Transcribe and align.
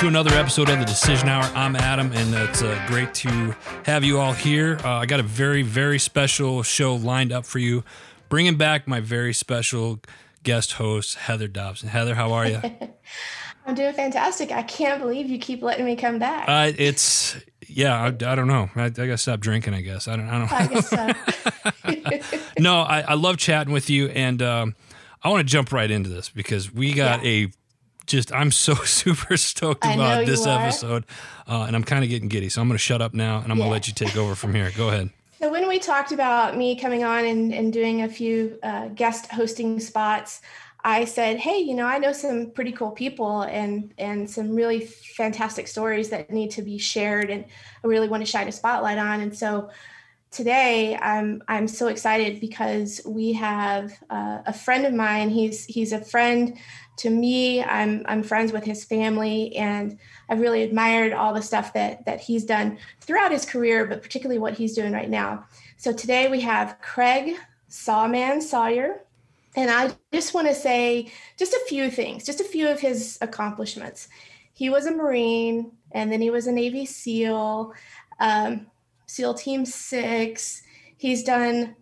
to 0.00 0.08
another 0.08 0.30
episode 0.30 0.70
of 0.70 0.78
the 0.78 0.84
Decision 0.86 1.28
Hour. 1.28 1.44
I'm 1.54 1.76
Adam, 1.76 2.10
and 2.12 2.34
it's 2.34 2.62
uh, 2.62 2.82
great 2.86 3.12
to 3.16 3.54
have 3.84 4.02
you 4.02 4.18
all 4.18 4.32
here. 4.32 4.78
Uh, 4.82 4.92
I 4.94 5.04
got 5.04 5.20
a 5.20 5.22
very, 5.22 5.60
very 5.60 5.98
special 5.98 6.62
show 6.62 6.94
lined 6.94 7.32
up 7.32 7.44
for 7.44 7.58
you, 7.58 7.84
bringing 8.30 8.56
back 8.56 8.88
my 8.88 9.00
very 9.00 9.34
special 9.34 10.00
guest 10.42 10.72
host, 10.72 11.16
Heather 11.16 11.48
Dobson. 11.48 11.90
Heather, 11.90 12.14
how 12.14 12.32
are 12.32 12.46
you? 12.46 12.62
I'm 13.66 13.74
doing 13.74 13.92
fantastic. 13.92 14.52
I 14.52 14.62
can't 14.62 15.02
believe 15.02 15.28
you 15.28 15.38
keep 15.38 15.60
letting 15.60 15.84
me 15.84 15.96
come 15.96 16.18
back. 16.18 16.48
Uh, 16.48 16.72
it's 16.78 17.36
yeah, 17.68 18.00
I, 18.00 18.06
I 18.06 18.10
don't 18.34 18.48
know. 18.48 18.70
I, 18.74 18.84
I, 18.84 18.88
gotta 18.88 19.18
stop 19.18 19.40
drinking. 19.40 19.74
I 19.74 19.82
guess 19.82 20.08
I 20.08 20.16
don't. 20.16 20.30
I 20.30 20.38
don't. 20.38 20.50
I 20.50 20.66
guess 20.66 22.24
so. 22.32 22.40
no, 22.58 22.80
I, 22.80 23.02
I 23.02 23.14
love 23.14 23.36
chatting 23.36 23.74
with 23.74 23.90
you, 23.90 24.08
and 24.08 24.40
um, 24.40 24.76
I 25.22 25.28
want 25.28 25.46
to 25.46 25.52
jump 25.52 25.72
right 25.72 25.90
into 25.90 26.08
this 26.08 26.30
because 26.30 26.72
we 26.72 26.94
got 26.94 27.22
yeah. 27.22 27.30
a 27.30 27.48
just. 28.10 28.32
I'm 28.32 28.50
so 28.50 28.74
super 28.84 29.36
stoked 29.36 29.84
about 29.84 30.26
this 30.26 30.46
episode, 30.46 31.04
uh, 31.46 31.64
and 31.66 31.74
I'm 31.74 31.84
kind 31.84 32.04
of 32.04 32.10
getting 32.10 32.28
giddy. 32.28 32.48
So 32.48 32.60
I'm 32.60 32.68
going 32.68 32.74
to 32.74 32.82
shut 32.82 33.00
up 33.00 33.14
now, 33.14 33.40
and 33.40 33.50
I'm 33.50 33.58
yeah. 33.58 33.64
going 33.64 33.68
to 33.68 33.72
let 33.72 33.88
you 33.88 33.94
take 33.94 34.16
over 34.16 34.34
from 34.34 34.54
here. 34.54 34.70
Go 34.76 34.88
ahead. 34.88 35.10
So 35.40 35.50
when 35.50 35.66
we 35.68 35.78
talked 35.78 36.12
about 36.12 36.56
me 36.56 36.78
coming 36.78 37.02
on 37.02 37.24
and, 37.24 37.54
and 37.54 37.72
doing 37.72 38.02
a 38.02 38.08
few 38.08 38.58
uh, 38.62 38.88
guest 38.88 39.30
hosting 39.30 39.80
spots, 39.80 40.42
I 40.84 41.04
said, 41.04 41.38
"Hey, 41.38 41.58
you 41.58 41.74
know, 41.74 41.86
I 41.86 41.98
know 41.98 42.12
some 42.12 42.50
pretty 42.50 42.72
cool 42.72 42.90
people 42.90 43.42
and 43.42 43.94
and 43.98 44.28
some 44.28 44.54
really 44.54 44.80
fantastic 44.80 45.68
stories 45.68 46.10
that 46.10 46.30
need 46.30 46.50
to 46.52 46.62
be 46.62 46.78
shared, 46.78 47.30
and 47.30 47.44
I 47.82 47.86
really 47.86 48.08
want 48.08 48.22
to 48.22 48.30
shine 48.30 48.48
a 48.48 48.52
spotlight 48.52 48.98
on." 48.98 49.20
And 49.20 49.36
so 49.36 49.70
today, 50.30 50.96
I'm 50.96 51.42
I'm 51.48 51.68
so 51.68 51.88
excited 51.88 52.40
because 52.40 53.00
we 53.06 53.32
have 53.34 53.92
uh, 54.10 54.38
a 54.46 54.52
friend 54.52 54.86
of 54.86 54.94
mine. 54.94 55.30
He's 55.30 55.64
he's 55.64 55.92
a 55.92 56.00
friend 56.00 56.56
to 57.00 57.10
me. 57.10 57.62
I'm 57.62 58.04
I'm 58.06 58.22
friends 58.22 58.52
with 58.52 58.64
his 58.64 58.84
family, 58.84 59.54
and 59.56 59.98
I've 60.28 60.40
really 60.40 60.62
admired 60.62 61.12
all 61.12 61.34
the 61.34 61.42
stuff 61.42 61.72
that 61.74 62.04
that 62.06 62.20
he's 62.20 62.44
done 62.44 62.78
throughout 63.00 63.32
his 63.32 63.44
career, 63.44 63.86
but 63.86 64.02
particularly 64.02 64.38
what 64.38 64.54
he's 64.54 64.74
doing 64.74 64.92
right 64.92 65.10
now. 65.10 65.44
So 65.76 65.92
today 65.92 66.28
we 66.28 66.40
have 66.40 66.78
Craig 66.80 67.36
Sawman 67.68 68.40
Sawyer 68.40 69.00
and 69.56 69.70
I 69.70 69.90
just 70.12 70.34
want 70.34 70.48
to 70.48 70.54
say 70.54 71.10
just 71.36 71.52
a 71.52 71.64
few 71.68 71.90
things, 71.90 72.24
just 72.24 72.40
a 72.40 72.44
few 72.44 72.68
of 72.68 72.80
his 72.80 73.18
accomplishments. 73.20 74.08
He 74.52 74.70
was 74.70 74.86
a 74.86 74.92
Marine, 74.92 75.72
and 75.92 76.12
then 76.12 76.20
he 76.20 76.30
was 76.30 76.46
a 76.46 76.52
Navy 76.52 76.86
SEAL, 76.86 77.72
um, 78.20 78.66
SEAL 79.06 79.34
Team 79.34 79.64
Six. 79.64 80.62
He's 80.98 81.24
done 81.24 81.74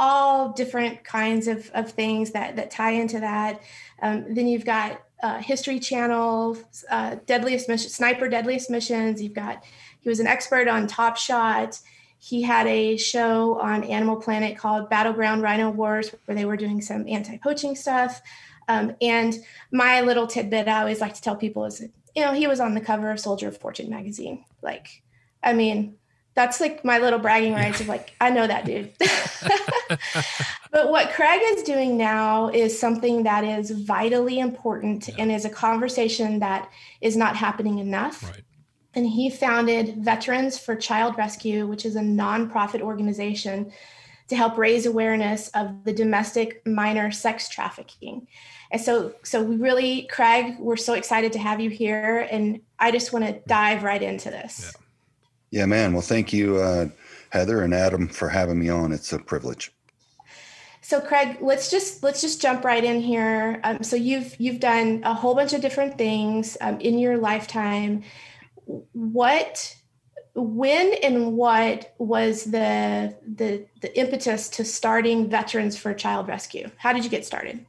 all 0.00 0.52
different 0.52 1.04
kinds 1.04 1.46
of, 1.46 1.70
of 1.74 1.92
things 1.92 2.32
that, 2.32 2.56
that 2.56 2.70
tie 2.70 2.92
into 2.92 3.20
that. 3.20 3.62
Um, 4.02 4.34
then 4.34 4.48
you've 4.48 4.64
got 4.64 5.02
uh, 5.22 5.38
History 5.38 5.78
Channel, 5.78 6.56
uh, 6.90 7.16
Deadliest 7.26 7.68
Mission, 7.68 7.90
Sniper 7.90 8.28
Deadliest 8.28 8.70
Missions. 8.70 9.22
You've 9.22 9.34
got, 9.34 9.62
he 10.00 10.08
was 10.08 10.18
an 10.18 10.26
expert 10.26 10.66
on 10.66 10.88
Top 10.88 11.16
Shot 11.16 11.78
he 12.22 12.42
had 12.42 12.66
a 12.66 12.98
show 12.98 13.58
on 13.60 13.82
Animal 13.82 14.16
Planet 14.16 14.58
called 14.58 14.90
Battleground 14.90 15.40
Rhino 15.40 15.70
Wars, 15.70 16.14
where 16.26 16.34
they 16.34 16.44
were 16.44 16.56
doing 16.56 16.82
some 16.82 17.08
anti 17.08 17.38
poaching 17.38 17.74
stuff. 17.74 18.20
Um, 18.68 18.94
and 19.00 19.34
my 19.72 20.02
little 20.02 20.26
tidbit 20.26 20.68
I 20.68 20.80
always 20.80 21.00
like 21.00 21.14
to 21.14 21.22
tell 21.22 21.34
people 21.34 21.64
is, 21.64 21.80
you 22.14 22.22
know, 22.22 22.34
he 22.34 22.46
was 22.46 22.60
on 22.60 22.74
the 22.74 22.80
cover 22.82 23.10
of 23.10 23.18
Soldier 23.18 23.48
of 23.48 23.56
Fortune 23.56 23.88
magazine. 23.88 24.44
Like, 24.60 25.02
I 25.42 25.54
mean, 25.54 25.96
that's 26.34 26.60
like 26.60 26.84
my 26.84 26.98
little 26.98 27.18
bragging 27.18 27.54
rights 27.54 27.80
of 27.80 27.88
like, 27.88 28.14
I 28.20 28.30
know 28.30 28.46
that 28.46 28.64
dude. 28.64 28.92
but 30.70 30.90
what 30.90 31.10
Craig 31.12 31.40
is 31.44 31.62
doing 31.64 31.96
now 31.96 32.48
is 32.48 32.78
something 32.78 33.24
that 33.24 33.44
is 33.44 33.70
vitally 33.70 34.38
important 34.38 35.08
yeah. 35.08 35.14
and 35.18 35.32
is 35.32 35.44
a 35.44 35.50
conversation 35.50 36.38
that 36.38 36.70
is 37.00 37.16
not 37.16 37.36
happening 37.36 37.78
enough. 37.78 38.22
Right 38.22 38.44
and 38.94 39.06
he 39.06 39.30
founded 39.30 40.04
Veterans 40.04 40.58
for 40.58 40.74
Child 40.74 41.16
Rescue, 41.16 41.66
which 41.66 41.84
is 41.84 41.96
a 41.96 42.00
nonprofit 42.00 42.80
organization 42.80 43.72
to 44.28 44.36
help 44.36 44.56
raise 44.56 44.86
awareness 44.86 45.48
of 45.48 45.84
the 45.84 45.92
domestic 45.92 46.64
minor 46.66 47.10
sex 47.10 47.48
trafficking. 47.48 48.26
And 48.70 48.80
so, 48.80 49.14
so 49.22 49.42
we 49.42 49.56
really, 49.56 50.02
Craig, 50.10 50.56
we're 50.58 50.76
so 50.76 50.94
excited 50.94 51.32
to 51.32 51.38
have 51.38 51.60
you 51.60 51.70
here, 51.70 52.28
and 52.30 52.60
I 52.78 52.90
just 52.90 53.12
want 53.12 53.24
to 53.26 53.40
dive 53.46 53.82
right 53.82 54.02
into 54.02 54.30
this. 54.30 54.72
Yeah, 54.72 54.86
yeah 55.50 55.66
man. 55.66 55.92
Well, 55.92 56.02
thank 56.02 56.32
you, 56.32 56.56
uh, 56.56 56.88
Heather 57.30 57.62
and 57.62 57.74
Adam, 57.74 58.08
for 58.08 58.28
having 58.28 58.58
me 58.58 58.68
on. 58.68 58.92
It's 58.92 59.12
a 59.12 59.18
privilege. 59.18 59.72
So, 60.82 61.00
Craig, 61.00 61.38
let's 61.40 61.70
just 61.70 62.02
let's 62.02 62.20
just 62.20 62.40
jump 62.40 62.64
right 62.64 62.82
in 62.82 63.00
here. 63.00 63.60
Um, 63.64 63.82
so, 63.82 63.96
you've 63.96 64.34
you've 64.40 64.60
done 64.60 65.02
a 65.04 65.14
whole 65.14 65.34
bunch 65.34 65.52
of 65.52 65.60
different 65.60 65.98
things 65.98 66.56
um, 66.60 66.80
in 66.80 66.98
your 66.98 67.18
lifetime 67.18 68.02
what 68.92 69.76
when 70.34 70.94
and 71.02 71.36
what 71.36 71.94
was 71.98 72.44
the 72.44 73.16
the 73.26 73.66
the 73.80 73.98
impetus 73.98 74.48
to 74.48 74.64
starting 74.64 75.28
veterans 75.28 75.76
for 75.76 75.92
child 75.92 76.28
rescue 76.28 76.70
how 76.76 76.92
did 76.92 77.02
you 77.02 77.10
get 77.10 77.24
started 77.24 77.64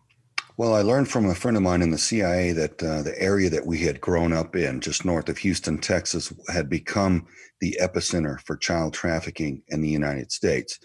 well 0.57 0.75
i 0.75 0.81
learned 0.81 1.09
from 1.09 1.25
a 1.25 1.35
friend 1.35 1.57
of 1.57 1.63
mine 1.63 1.81
in 1.81 1.89
the 1.89 1.97
cia 1.97 2.51
that 2.51 2.81
uh, 2.83 3.01
the 3.01 3.19
area 3.21 3.49
that 3.49 3.65
we 3.65 3.79
had 3.79 3.99
grown 3.99 4.31
up 4.31 4.55
in 4.55 4.79
just 4.79 5.05
north 5.05 5.27
of 5.27 5.39
houston 5.39 5.77
texas 5.77 6.31
had 6.53 6.69
become 6.69 7.25
the 7.61 7.77
epicenter 7.81 8.39
for 8.41 8.57
child 8.57 8.93
trafficking 8.93 9.61
in 9.69 9.81
the 9.81 9.89
united 9.89 10.31
states 10.31 10.79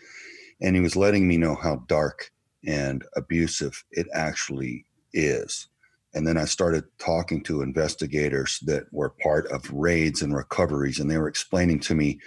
and 0.60 0.76
he 0.76 0.80
was 0.80 0.96
letting 0.96 1.26
me 1.26 1.36
know 1.36 1.54
how 1.54 1.76
dark 1.88 2.30
and 2.64 3.04
abusive 3.16 3.84
it 3.90 4.06
actually 4.14 4.84
is 5.12 5.68
and 6.16 6.26
then 6.26 6.38
I 6.38 6.46
started 6.46 6.84
talking 6.98 7.42
to 7.42 7.60
investigators 7.60 8.58
that 8.60 8.84
were 8.90 9.10
part 9.10 9.46
of 9.48 9.70
raids 9.70 10.22
and 10.22 10.34
recoveries, 10.34 10.98
and 10.98 11.10
they 11.10 11.18
were 11.18 11.28
explaining 11.28 11.78
to 11.80 11.94
me 11.94 12.20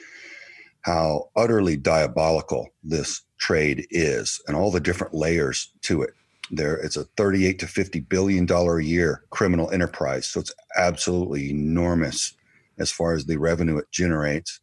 how 0.81 1.31
utterly 1.35 1.75
diabolical 1.75 2.69
this 2.83 3.23
trade 3.39 3.87
is 3.89 4.39
and 4.47 4.55
all 4.55 4.69
the 4.69 4.79
different 4.79 5.15
layers 5.15 5.73
to 5.81 6.03
it. 6.03 6.11
There, 6.51 6.75
it's 6.75 6.97
a 6.97 7.05
38 7.17 7.57
to 7.59 7.67
50 7.67 7.99
billion 8.01 8.45
dollar 8.45 8.77
a 8.77 8.83
year 8.83 9.23
criminal 9.31 9.71
enterprise, 9.71 10.27
so 10.27 10.39
it's 10.39 10.53
absolutely 10.77 11.49
enormous 11.49 12.33
as 12.79 12.91
far 12.91 13.13
as 13.13 13.25
the 13.25 13.37
revenue 13.37 13.77
it 13.77 13.91
generates. 13.91 14.59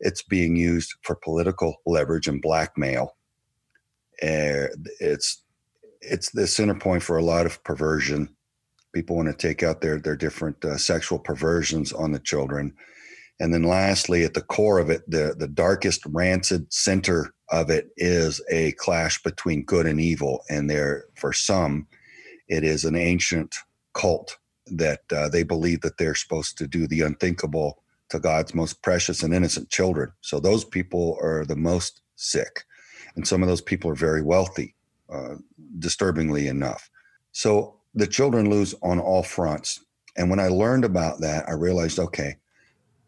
It's 0.00 0.22
being 0.22 0.56
used 0.56 0.94
for 1.02 1.14
political 1.14 1.76
leverage 1.86 2.26
and 2.26 2.40
blackmail. 2.40 3.16
Uh, 4.22 4.68
it's 5.00 5.42
it's 6.02 6.30
the 6.30 6.46
center 6.46 6.74
point 6.74 7.02
for 7.02 7.16
a 7.16 7.24
lot 7.24 7.46
of 7.46 7.62
perversion. 7.64 8.34
People 8.94 9.16
want 9.16 9.28
to 9.28 9.34
take 9.34 9.62
out 9.62 9.80
their 9.80 9.98
their 9.98 10.16
different 10.16 10.64
uh, 10.64 10.76
sexual 10.76 11.18
perversions 11.18 11.92
on 11.92 12.12
the 12.12 12.18
children, 12.18 12.74
and 13.38 13.54
then 13.54 13.62
lastly, 13.62 14.24
at 14.24 14.34
the 14.34 14.42
core 14.42 14.78
of 14.78 14.90
it, 14.90 15.08
the 15.08 15.34
the 15.38 15.48
darkest 15.48 16.04
rancid 16.06 16.72
center 16.72 17.32
of 17.50 17.70
it 17.70 17.90
is 17.96 18.40
a 18.50 18.72
clash 18.72 19.22
between 19.22 19.64
good 19.64 19.86
and 19.86 20.00
evil, 20.00 20.42
and 20.48 20.68
there 20.68 21.04
for 21.16 21.32
some, 21.32 21.86
it 22.48 22.64
is 22.64 22.84
an 22.84 22.96
ancient 22.96 23.56
cult 23.94 24.38
that 24.70 25.00
uh, 25.12 25.28
they 25.28 25.42
believe 25.42 25.80
that 25.82 25.98
they're 25.98 26.14
supposed 26.14 26.58
to 26.58 26.66
do 26.66 26.86
the 26.86 27.02
unthinkable 27.02 27.82
to 28.10 28.18
God's 28.18 28.54
most 28.54 28.82
precious 28.82 29.22
and 29.22 29.34
innocent 29.34 29.70
children. 29.70 30.12
So 30.20 30.40
those 30.40 30.64
people 30.64 31.18
are 31.22 31.44
the 31.44 31.56
most 31.56 32.02
sick, 32.16 32.64
and 33.16 33.26
some 33.26 33.42
of 33.42 33.48
those 33.48 33.60
people 33.62 33.90
are 33.90 33.94
very 33.94 34.22
wealthy 34.22 34.74
uh, 35.12 35.36
disturbingly 35.78 36.48
enough. 36.48 36.90
So 37.32 37.76
the 37.94 38.06
children 38.06 38.50
lose 38.50 38.74
on 38.82 38.98
all 38.98 39.22
fronts. 39.22 39.84
And 40.16 40.30
when 40.30 40.40
I 40.40 40.48
learned 40.48 40.84
about 40.84 41.20
that, 41.20 41.48
I 41.48 41.52
realized, 41.52 41.98
okay, 41.98 42.36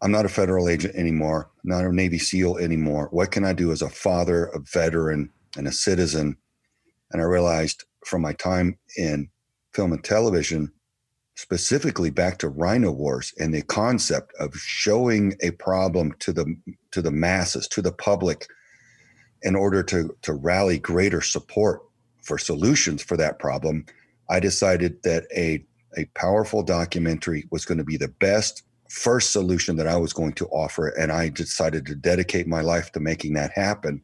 I'm 0.00 0.10
not 0.10 0.26
a 0.26 0.28
federal 0.30 0.68
agent 0.68 0.96
anymore, 0.96 1.50
not 1.62 1.84
a 1.84 1.94
Navy 1.94 2.18
SEAL 2.18 2.58
anymore. 2.58 3.08
What 3.12 3.30
can 3.30 3.44
I 3.44 3.52
do 3.52 3.70
as 3.70 3.82
a 3.82 3.88
father, 3.88 4.46
a 4.46 4.58
veteran, 4.58 5.30
and 5.56 5.68
a 5.68 5.72
citizen? 5.72 6.36
And 7.12 7.22
I 7.22 7.24
realized 7.24 7.84
from 8.04 8.22
my 8.22 8.32
time 8.32 8.78
in 8.96 9.28
film 9.72 9.92
and 9.92 10.02
television, 10.02 10.72
specifically 11.42 12.10
back 12.10 12.38
to 12.38 12.48
Rhino 12.48 12.92
Wars 12.92 13.34
and 13.36 13.52
the 13.52 13.62
concept 13.62 14.32
of 14.38 14.54
showing 14.54 15.34
a 15.42 15.50
problem 15.50 16.14
to 16.20 16.32
the 16.32 16.56
to 16.92 17.02
the 17.02 17.10
masses, 17.10 17.66
to 17.68 17.82
the 17.82 17.92
public, 17.92 18.46
in 19.42 19.56
order 19.56 19.82
to 19.82 20.16
to 20.22 20.32
rally 20.34 20.78
greater 20.78 21.20
support 21.20 21.82
for 22.22 22.38
solutions 22.38 23.02
for 23.02 23.16
that 23.16 23.40
problem, 23.40 23.84
I 24.30 24.38
decided 24.38 25.02
that 25.02 25.24
a, 25.36 25.64
a 25.98 26.04
powerful 26.14 26.62
documentary 26.62 27.48
was 27.50 27.64
going 27.64 27.78
to 27.78 27.84
be 27.84 27.96
the 27.96 28.14
best 28.20 28.62
first 28.88 29.32
solution 29.32 29.74
that 29.76 29.88
I 29.88 29.96
was 29.96 30.12
going 30.12 30.34
to 30.34 30.46
offer. 30.48 30.88
And 30.88 31.10
I 31.10 31.28
decided 31.28 31.86
to 31.86 31.96
dedicate 31.96 32.46
my 32.46 32.60
life 32.60 32.92
to 32.92 33.00
making 33.00 33.32
that 33.34 33.50
happen. 33.52 34.00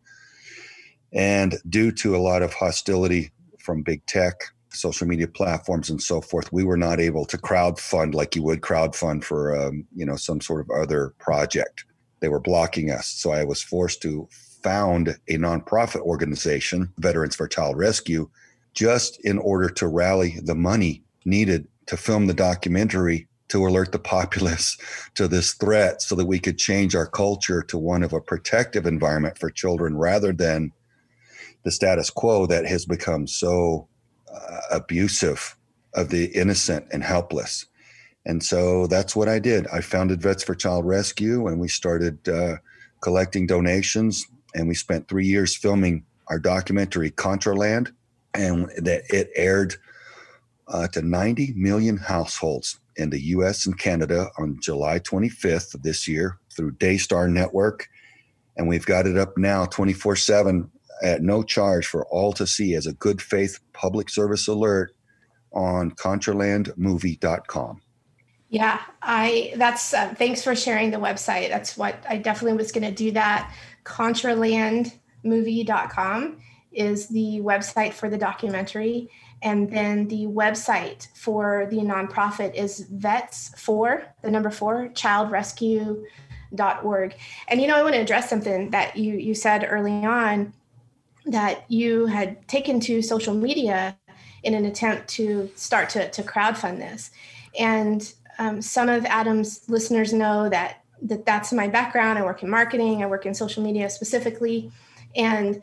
And 1.12 1.54
due 1.68 1.92
to 1.92 2.16
a 2.16 2.24
lot 2.30 2.42
of 2.42 2.52
hostility 2.52 3.30
from 3.60 3.82
big 3.82 4.04
tech, 4.06 4.34
social 4.70 5.06
media 5.06 5.28
platforms, 5.28 5.90
and 5.90 6.02
so 6.02 6.20
forth, 6.20 6.52
we 6.52 6.64
were 6.64 6.76
not 6.76 7.00
able 7.00 7.24
to 7.26 7.38
crowd 7.38 7.78
fund 7.78 8.14
like 8.14 8.36
you 8.36 8.42
would 8.42 8.62
crowd 8.62 8.94
fund 8.94 9.24
for 9.24 9.56
um, 9.56 9.86
you 9.94 10.04
know 10.04 10.16
some 10.16 10.40
sort 10.40 10.60
of 10.60 10.70
other 10.70 11.14
project. 11.18 11.84
They 12.20 12.28
were 12.28 12.40
blocking 12.40 12.90
us, 12.90 13.06
so 13.06 13.30
I 13.30 13.44
was 13.44 13.62
forced 13.62 14.02
to 14.02 14.28
found 14.62 15.16
a 15.28 15.34
nonprofit 15.34 16.00
organization, 16.00 16.92
Veterans 16.98 17.36
for 17.36 17.46
Child 17.46 17.78
Rescue, 17.78 18.28
just 18.74 19.20
in 19.24 19.38
order 19.38 19.68
to 19.68 19.86
rally 19.86 20.38
the 20.42 20.54
money 20.54 21.02
needed 21.24 21.68
to 21.86 21.96
film 21.96 22.26
the 22.26 22.34
documentary 22.34 23.28
to 23.48 23.66
alert 23.66 23.92
the 23.92 23.98
populace 24.16 24.76
to 25.14 25.26
this 25.28 25.54
threat 25.54 26.02
so 26.02 26.14
that 26.14 26.26
we 26.26 26.38
could 26.38 26.58
change 26.58 26.94
our 26.94 27.06
culture 27.06 27.62
to 27.62 27.78
one 27.78 28.02
of 28.02 28.12
a 28.12 28.20
protective 28.20 28.86
environment 28.86 29.38
for 29.38 29.50
children 29.50 29.96
rather 29.96 30.32
than 30.32 30.72
the 31.64 31.70
status 31.70 32.10
quo 32.10 32.46
that 32.46 32.66
has 32.66 32.84
become 32.84 33.26
so 33.26 33.88
abusive 34.70 35.56
of 35.94 36.10
the 36.10 36.26
innocent 36.26 36.86
and 36.92 37.02
helpless. 37.02 37.66
And 38.26 38.42
so 38.42 38.86
that's 38.86 39.16
what 39.16 39.28
I 39.28 39.38
did. 39.38 39.66
I 39.68 39.80
founded 39.80 40.20
Vets 40.20 40.42
for 40.42 40.54
Child 40.54 40.86
Rescue 40.86 41.46
and 41.46 41.58
we 41.58 41.68
started 41.68 42.28
uh, 42.28 42.56
collecting 43.00 43.46
donations. 43.46 44.26
And 44.54 44.68
we 44.68 44.74
spent 44.74 45.08
three 45.08 45.26
years 45.26 45.56
filming 45.56 46.04
our 46.28 46.38
documentary, 46.38 47.10
Contraland, 47.10 47.92
and 48.34 48.70
that 48.76 49.04
it 49.08 49.30
aired 49.34 49.74
uh, 50.68 50.88
to 50.88 51.02
90 51.02 51.54
million 51.56 51.96
households 51.96 52.78
in 52.96 53.10
the 53.10 53.20
US 53.20 53.66
and 53.66 53.78
Canada 53.78 54.28
on 54.38 54.58
July 54.60 54.98
25th 54.98 55.74
of 55.74 55.82
this 55.82 56.06
year 56.06 56.38
through 56.54 56.72
Daystar 56.72 57.28
Network. 57.28 57.88
And 58.56 58.68
we've 58.68 58.86
got 58.86 59.06
it 59.06 59.16
up 59.16 59.38
now 59.38 59.64
24 59.66 60.16
7 60.16 60.70
at 61.02 61.22
no 61.22 61.42
charge 61.42 61.86
for 61.86 62.04
all 62.06 62.32
to 62.34 62.46
see 62.46 62.74
as 62.74 62.86
a 62.86 62.92
good 62.92 63.22
faith 63.22 63.58
public 63.72 64.10
service 64.10 64.46
alert 64.48 64.94
on 65.52 65.92
contralandmovie.com. 65.92 67.80
Yeah, 68.50 68.80
I 69.02 69.52
that's 69.56 69.92
uh, 69.92 70.14
thanks 70.14 70.42
for 70.42 70.56
sharing 70.56 70.90
the 70.90 70.96
website. 70.96 71.50
That's 71.50 71.76
what 71.76 72.02
I 72.08 72.16
definitely 72.16 72.56
was 72.56 72.72
going 72.72 72.84
to 72.84 72.92
do 72.92 73.10
that. 73.12 73.52
Contralandmovie.com 73.84 76.38
is 76.72 77.08
the 77.08 77.42
website 77.42 77.92
for 77.92 78.08
the 78.08 78.16
documentary 78.16 79.10
and 79.42 79.70
then 79.70 80.08
the 80.08 80.24
website 80.26 81.08
for 81.14 81.68
the 81.70 81.76
nonprofit 81.78 82.54
is 82.54 82.80
vets 82.90 83.52
for 83.56 84.04
the 84.22 84.30
number 84.30 84.50
4 84.50 84.88
childrescue.org. 84.88 87.14
And 87.48 87.60
you 87.60 87.66
know 87.66 87.76
I 87.76 87.82
want 87.82 87.94
to 87.94 88.00
address 88.00 88.30
something 88.30 88.70
that 88.70 88.96
you 88.96 89.14
you 89.14 89.34
said 89.34 89.66
early 89.68 90.04
on 90.04 90.52
that 91.30 91.64
you 91.68 92.06
had 92.06 92.46
taken 92.48 92.80
to 92.80 93.02
social 93.02 93.34
media 93.34 93.96
in 94.42 94.54
an 94.54 94.64
attempt 94.64 95.08
to 95.08 95.50
start 95.54 95.88
to, 95.90 96.10
to 96.10 96.22
crowdfund 96.22 96.78
this. 96.78 97.10
And 97.58 98.12
um, 98.38 98.62
some 98.62 98.88
of 98.88 99.04
Adam's 99.06 99.68
listeners 99.68 100.12
know 100.12 100.48
that, 100.48 100.84
that 101.02 101.26
that's 101.26 101.52
my 101.52 101.68
background. 101.68 102.18
I 102.18 102.22
work 102.22 102.42
in 102.42 102.50
marketing, 102.50 103.02
I 103.02 103.06
work 103.06 103.26
in 103.26 103.34
social 103.34 103.62
media 103.62 103.90
specifically. 103.90 104.70
And 105.16 105.62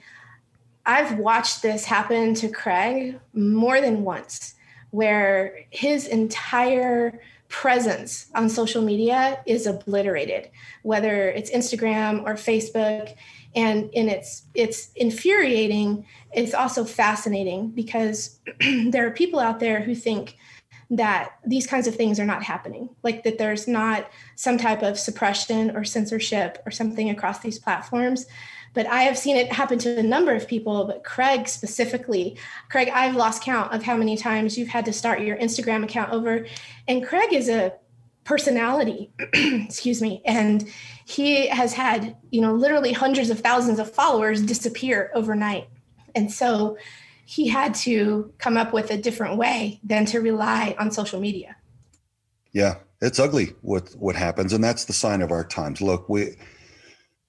I've 0.86 1.18
watched 1.18 1.62
this 1.62 1.86
happen 1.86 2.36
to 2.36 2.50
Craig 2.50 3.20
more 3.34 3.82
than 3.82 4.04
once, 4.04 4.56
where 4.92 5.66
his 5.72 6.08
entire 6.08 7.20
presence 7.48 8.28
on 8.36 8.50
social 8.50 8.82
media 8.82 9.40
is 9.46 9.66
obliterated, 9.66 10.50
whether 10.84 11.30
it's 11.30 11.50
Instagram 11.52 12.24
or 12.24 12.34
Facebook. 12.34 13.16
And, 13.56 13.90
and 13.96 14.10
it's 14.10 14.44
it's 14.54 14.92
infuriating. 14.96 16.06
It's 16.34 16.54
also 16.54 16.84
fascinating 16.84 17.70
because 17.70 18.40
there 18.90 19.08
are 19.08 19.12
people 19.12 19.40
out 19.40 19.60
there 19.60 19.82
who 19.82 19.96
think 19.96 20.36
that 20.90 21.40
these 21.46 21.66
kinds 21.66 21.88
of 21.88 21.96
things 21.96 22.20
are 22.20 22.26
not 22.26 22.44
happening. 22.44 22.90
Like 23.04 23.24
that 23.24 23.38
there's 23.38 23.68
not 23.68 24.10
some 24.36 24.58
type 24.58 24.84
of 24.84 25.00
suppression 25.00 25.76
or 25.76 25.84
censorship 25.84 26.62
or 26.66 26.72
something 26.72 27.10
across 27.10 27.40
these 27.40 27.60
platforms. 27.60 28.26
But 28.74 28.88
i 28.88 29.04
have 29.04 29.18
seen 29.18 29.38
it 29.38 29.54
happen 29.54 29.80
to 29.80 30.00
a 30.00 30.04
number 30.04 30.36
of 30.36 30.50
people 30.50 30.84
but 30.84 31.06
craig 31.06 31.48
specifically 31.48 32.38
craig 32.70 32.90
i've 32.94 33.16
lost 33.16 33.42
count 33.42 33.74
of 33.74 33.84
how 33.84 33.96
many 33.96 34.18
times 34.18 34.58
you've 34.58 34.68
had 34.68 34.84
to 34.84 34.92
start 34.92 35.22
your 35.22 35.38
instagram 35.38 35.86
account 35.86 36.12
over. 36.12 36.46
And 36.88 37.06
craig 37.08 37.32
is 37.32 37.48
a 37.48 37.74
personality 38.26 39.10
excuse 39.34 40.02
me 40.02 40.22
and 40.26 40.68
he 41.06 41.48
has 41.48 41.74
had 41.74 42.18
you 42.32 42.42
know 42.42 42.54
literally 42.54 42.92
hundreds 42.92 43.30
of 43.30 43.40
thousands 43.40 43.80
of 43.80 43.90
followers 43.90 44.42
disappear 44.42 45.12
overnight 45.16 45.70
and 46.16 46.32
so 46.32 46.76
he 47.26 47.48
had 47.48 47.74
to 47.74 48.32
come 48.38 48.56
up 48.56 48.72
with 48.72 48.92
a 48.92 48.98
different 48.98 49.38
way 49.38 49.80
than 49.84 50.06
to 50.06 50.20
rely 50.20 50.76
on 50.78 50.92
social 50.92 51.20
media. 51.20 51.56
Yeah, 52.54 52.76
it's 53.02 53.20
ugly 53.20 53.54
what 53.62 53.90
what 53.98 54.16
happens, 54.16 54.54
and 54.54 54.64
that's 54.64 54.86
the 54.86 54.94
sign 54.94 55.22
of 55.22 55.32
our 55.32 55.44
times. 55.44 55.82
Look, 55.82 56.08
we 56.08 56.36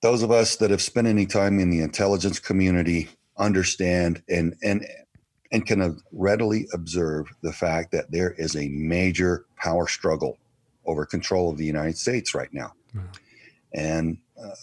those 0.02 0.22
of 0.22 0.30
us 0.30 0.56
that 0.56 0.70
have 0.70 0.82
spent 0.82 1.06
any 1.06 1.26
time 1.26 1.58
in 1.58 1.70
the 1.70 1.80
intelligence 1.80 2.38
community 2.38 3.08
understand 3.38 4.22
and 4.28 4.54
and 4.62 4.86
and 5.50 5.66
can 5.66 5.98
readily 6.12 6.68
observe 6.72 7.26
the 7.42 7.52
fact 7.52 7.92
that 7.92 8.10
there 8.10 8.32
is 8.32 8.54
a 8.54 8.68
major 8.68 9.46
power 9.56 9.88
struggle 9.88 10.38
over 10.86 11.04
control 11.04 11.50
of 11.50 11.58
the 11.58 11.64
United 11.64 11.98
States 11.98 12.34
right 12.34 12.52
now, 12.52 12.72
and 13.74 14.18
uh, 14.42 14.54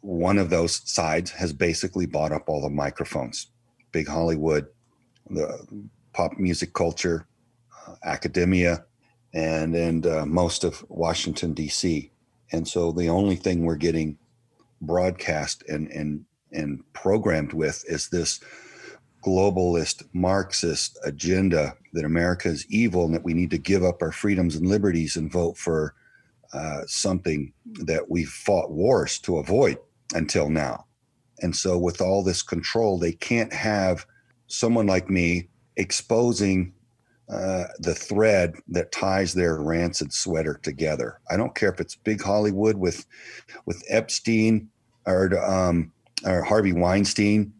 one 0.00 0.38
of 0.38 0.50
those 0.50 0.82
sides 0.90 1.30
has 1.30 1.52
basically 1.52 2.06
bought 2.06 2.32
up 2.32 2.48
all 2.48 2.60
the 2.60 2.68
microphones. 2.70 3.48
Big 3.92 4.08
Hollywood, 4.08 4.66
the 5.30 5.66
pop 6.12 6.38
music 6.38 6.72
culture, 6.72 7.26
uh, 7.86 7.94
academia, 8.04 8.84
and 9.32 9.74
and 9.74 10.06
uh, 10.06 10.26
most 10.26 10.64
of 10.64 10.84
Washington 10.88 11.54
D.C. 11.54 12.10
And 12.50 12.68
so 12.68 12.92
the 12.92 13.08
only 13.08 13.36
thing 13.36 13.64
we're 13.64 13.76
getting 13.76 14.18
broadcast 14.80 15.62
and 15.68 15.88
and 15.90 16.24
and 16.52 16.82
programmed 16.92 17.52
with 17.52 17.84
is 17.88 18.08
this 18.08 18.40
globalist 19.22 20.04
Marxist 20.12 20.98
agenda 21.04 21.74
that 21.92 22.04
America 22.04 22.48
is 22.48 22.66
evil 22.68 23.04
and 23.04 23.14
that 23.14 23.24
we 23.24 23.34
need 23.34 23.50
to 23.50 23.58
give 23.58 23.84
up 23.84 24.02
our 24.02 24.12
freedoms 24.12 24.56
and 24.56 24.66
liberties 24.66 25.16
and 25.16 25.32
vote 25.32 25.56
for 25.56 25.94
uh, 26.52 26.82
something 26.86 27.52
that 27.64 28.10
we 28.10 28.24
fought 28.24 28.70
wars 28.70 29.18
to 29.20 29.38
avoid 29.38 29.78
until 30.14 30.50
now. 30.50 30.84
And 31.40 31.56
so, 31.56 31.78
with 31.78 32.00
all 32.00 32.22
this 32.22 32.42
control, 32.42 32.98
they 32.98 33.12
can't 33.12 33.52
have 33.52 34.06
someone 34.46 34.86
like 34.86 35.08
me 35.08 35.48
exposing 35.76 36.72
uh, 37.28 37.64
the 37.78 37.94
thread 37.94 38.54
that 38.68 38.92
ties 38.92 39.32
their 39.32 39.60
rancid 39.60 40.12
sweater 40.12 40.60
together. 40.62 41.18
I 41.30 41.36
don't 41.36 41.54
care 41.54 41.72
if 41.72 41.80
it's 41.80 41.94
big 41.94 42.22
Hollywood 42.22 42.76
with 42.76 43.06
with 43.64 43.82
Epstein 43.88 44.68
or 45.06 45.38
um, 45.42 45.92
or 46.26 46.42
Harvey 46.42 46.72
Weinstein 46.72 47.52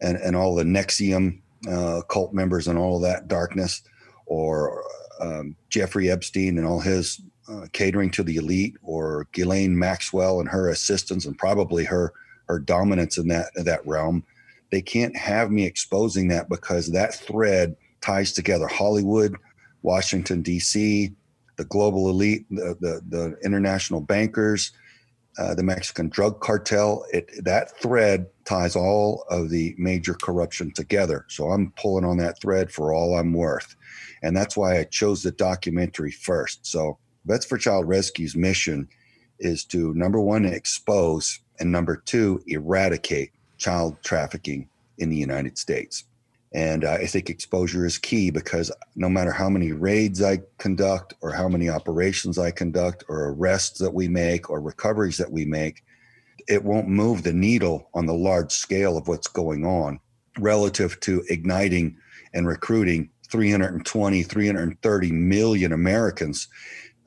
and 0.00 0.16
and 0.18 0.36
all 0.36 0.54
the 0.54 0.64
NXIVM 0.64 1.40
uh, 1.70 2.02
cult 2.08 2.32
members 2.32 2.68
and 2.68 2.78
all 2.78 3.00
that 3.00 3.28
darkness, 3.28 3.82
or 4.26 4.82
um, 5.20 5.56
Jeffrey 5.70 6.10
Epstein 6.10 6.58
and 6.58 6.66
all 6.66 6.80
his 6.80 7.20
uh, 7.48 7.66
catering 7.72 8.10
to 8.10 8.22
the 8.22 8.36
elite, 8.36 8.76
or 8.82 9.28
Ghislaine 9.32 9.78
Maxwell 9.78 10.40
and 10.40 10.48
her 10.48 10.68
assistants, 10.68 11.24
and 11.24 11.38
probably 11.38 11.84
her 11.84 12.12
her 12.48 12.58
dominance 12.58 13.18
in 13.18 13.28
that 13.28 13.50
that 13.56 13.86
realm 13.86 14.24
they 14.70 14.82
can't 14.82 15.16
have 15.16 15.50
me 15.50 15.64
exposing 15.64 16.28
that 16.28 16.48
because 16.48 16.90
that 16.90 17.14
thread 17.14 17.76
ties 18.00 18.32
together 18.32 18.66
Hollywood, 18.66 19.36
Washington, 19.82 20.42
D.C., 20.42 21.12
the 21.56 21.64
global 21.64 22.10
elite, 22.10 22.46
the, 22.50 22.76
the, 22.80 23.00
the 23.08 23.36
international 23.44 24.00
bankers, 24.00 24.72
uh, 25.38 25.54
the 25.54 25.62
Mexican 25.62 26.08
drug 26.08 26.40
cartel. 26.40 27.04
It, 27.12 27.30
that 27.44 27.78
thread 27.78 28.26
ties 28.44 28.76
all 28.76 29.24
of 29.28 29.50
the 29.50 29.74
major 29.78 30.14
corruption 30.14 30.72
together. 30.72 31.24
So 31.28 31.50
I'm 31.50 31.72
pulling 31.72 32.04
on 32.04 32.16
that 32.18 32.40
thread 32.40 32.70
for 32.70 32.92
all 32.92 33.16
I'm 33.16 33.32
worth. 33.32 33.76
And 34.22 34.36
that's 34.36 34.56
why 34.56 34.78
I 34.78 34.84
chose 34.84 35.22
the 35.22 35.32
documentary 35.32 36.10
first. 36.10 36.66
So 36.66 36.98
Vets 37.26 37.44
for 37.44 37.58
Child 37.58 37.88
Rescue's 37.88 38.36
mission 38.36 38.88
is 39.38 39.64
to 39.66 39.92
number 39.94 40.20
one, 40.20 40.44
expose, 40.44 41.40
and 41.60 41.70
number 41.70 41.96
two, 41.96 42.42
eradicate 42.46 43.32
child 43.58 43.96
trafficking 44.02 44.68
in 44.98 45.10
the 45.10 45.16
United 45.16 45.58
States. 45.58 46.04
And 46.56 46.86
uh, 46.86 46.92
I 46.92 47.06
think 47.06 47.28
exposure 47.28 47.84
is 47.84 47.98
key 47.98 48.30
because 48.30 48.72
no 48.94 49.10
matter 49.10 49.30
how 49.30 49.50
many 49.50 49.72
raids 49.72 50.22
I 50.22 50.38
conduct, 50.56 51.12
or 51.20 51.30
how 51.30 51.48
many 51.48 51.68
operations 51.68 52.38
I 52.38 52.50
conduct, 52.50 53.04
or 53.10 53.28
arrests 53.28 53.78
that 53.80 53.92
we 53.92 54.08
make, 54.08 54.48
or 54.48 54.62
recoveries 54.62 55.18
that 55.18 55.30
we 55.30 55.44
make, 55.44 55.84
it 56.48 56.64
won't 56.64 56.88
move 56.88 57.22
the 57.22 57.34
needle 57.34 57.90
on 57.92 58.06
the 58.06 58.14
large 58.14 58.52
scale 58.52 58.96
of 58.96 59.06
what's 59.06 59.28
going 59.28 59.66
on 59.66 60.00
relative 60.38 60.98
to 61.00 61.22
igniting 61.28 61.98
and 62.32 62.48
recruiting 62.48 63.10
320, 63.30 64.22
330 64.22 65.12
million 65.12 65.72
Americans 65.72 66.48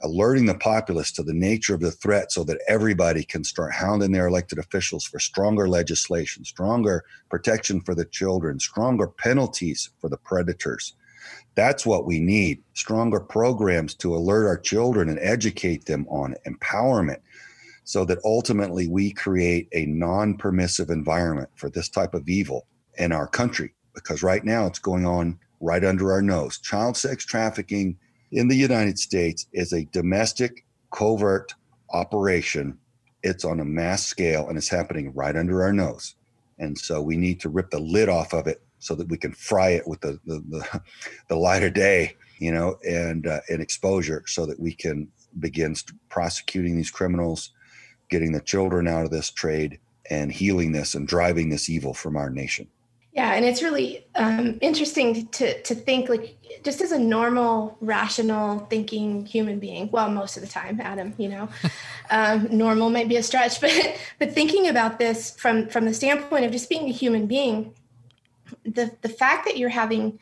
alerting 0.02 0.46
the 0.46 0.56
populace 0.56 1.12
to 1.12 1.24
the 1.24 1.34
nature 1.34 1.74
of 1.74 1.82
the 1.82 1.92
threat 1.92 2.32
so 2.32 2.44
that 2.44 2.62
everybody 2.68 3.24
can 3.24 3.44
start 3.44 3.74
hounding 3.74 4.12
their 4.12 4.28
elected 4.28 4.58
officials 4.58 5.04
for 5.04 5.20
stronger 5.20 5.68
legislation, 5.68 6.46
stronger 6.46 7.04
protection 7.30 7.82
for 7.82 7.94
the 7.94 8.06
children, 8.06 8.60
stronger 8.60 9.08
penalties 9.08 9.90
for 10.00 10.10
the 10.10 10.18
predators. 10.18 10.94
That's 11.56 11.86
what 11.86 12.06
we 12.06 12.20
need 12.20 12.64
stronger 12.74 13.20
programs 13.20 13.94
to 13.96 14.16
alert 14.16 14.48
our 14.48 14.58
children 14.58 15.10
and 15.10 15.20
educate 15.20 15.86
them 15.86 16.08
on 16.08 16.36
empowerment 16.48 17.20
so 17.84 18.06
that 18.06 18.20
ultimately 18.24 18.88
we 18.88 19.12
create 19.12 19.68
a 19.74 19.86
non 19.88 20.38
permissive 20.38 20.90
environment 20.90 21.50
for 21.56 21.70
this 21.70 21.90
type 21.90 22.14
of 22.14 22.30
evil 22.30 22.68
in 22.98 23.12
our 23.12 23.28
country. 23.28 23.74
Because 23.94 24.24
right 24.24 24.46
now 24.46 24.66
it's 24.68 24.80
going 24.80 25.06
on 25.06 25.40
right 25.60 25.84
under 25.84 26.12
our 26.12 26.22
nose. 26.22 26.60
Child 26.60 26.96
sex 26.96 27.26
trafficking 27.26 27.98
in 28.32 28.48
the 28.48 28.56
United 28.56 29.00
States 29.00 29.48
is 29.54 29.74
a 29.74 29.86
domestic 29.86 30.66
covert 30.92 31.54
operation. 31.92 32.78
It's 33.24 33.46
on 33.46 33.60
a 33.60 33.66
mass 33.66 34.06
scale 34.06 34.48
and 34.48 34.58
it's 34.58 34.70
happening 34.70 35.14
right 35.14 35.36
under 35.36 35.64
our 35.64 35.74
nose. 35.74 36.16
And 36.58 36.78
so 36.78 37.02
we 37.02 37.18
need 37.18 37.40
to 37.42 37.50
rip 37.50 37.70
the 37.70 37.80
lid 37.80 38.10
off 38.10 38.34
of 38.34 38.48
it 38.48 38.62
so 38.80 38.96
that 38.96 39.10
we 39.10 39.18
can 39.18 39.34
fry 39.34 39.70
it 39.70 39.88
with 39.88 40.02
the 40.02 40.20
the, 40.26 40.44
the, 40.50 40.82
the 41.28 41.36
lighter 41.36 41.70
day, 41.70 42.16
you 42.40 42.52
know, 42.52 42.78
and 42.88 43.28
uh, 43.28 43.40
and 43.50 43.62
exposure, 43.62 44.24
so 44.28 44.46
that 44.46 44.60
we 44.60 44.74
can 44.74 45.08
begin 45.40 45.76
prosecuting 46.10 46.76
these 46.76 46.92
criminals, 46.92 47.52
getting 48.10 48.32
the 48.32 48.42
children 48.42 48.88
out 48.88 49.06
of 49.06 49.12
this 49.12 49.30
trade, 49.30 49.80
and 50.10 50.32
healing 50.32 50.72
this 50.72 50.96
and 50.96 51.08
driving 51.08 51.50
this 51.50 51.70
evil 51.70 51.94
from 51.94 52.18
our 52.18 52.30
nation. 52.30 52.68
Yeah, 53.20 53.34
and 53.34 53.44
it's 53.44 53.62
really 53.62 54.06
um, 54.16 54.60
interesting 54.62 55.28
to 55.28 55.62
to 55.64 55.76
think 55.76 56.08
like 56.08 56.38
just 56.64 56.80
as 56.80 56.94
a 56.94 56.98
normal, 56.98 57.78
rational 57.82 58.60
thinking 58.70 59.26
human 59.26 59.60
being. 59.60 59.92
Well, 59.92 60.10
most 60.10 60.38
of 60.38 60.42
the 60.42 60.48
time, 60.48 60.80
Adam, 60.80 61.14
you 61.18 61.28
know, 61.28 61.50
um, 62.12 62.48
normal 62.50 62.90
might 62.90 63.10
be 63.10 63.18
a 63.18 63.24
stretch, 63.24 63.60
but 63.60 63.74
but 64.20 64.32
thinking 64.32 64.70
about 64.70 65.00
this 65.00 65.36
from 65.36 65.68
from 65.68 65.84
the 65.84 65.94
standpoint 65.94 66.46
of 66.46 66.54
just 66.54 66.70
being 66.70 66.88
a 66.88 66.94
human 66.94 67.28
being, 67.28 67.74
the 68.64 68.90
the 69.02 69.10
fact 69.10 69.44
that 69.48 69.58
you're 69.58 69.68
having 69.68 70.18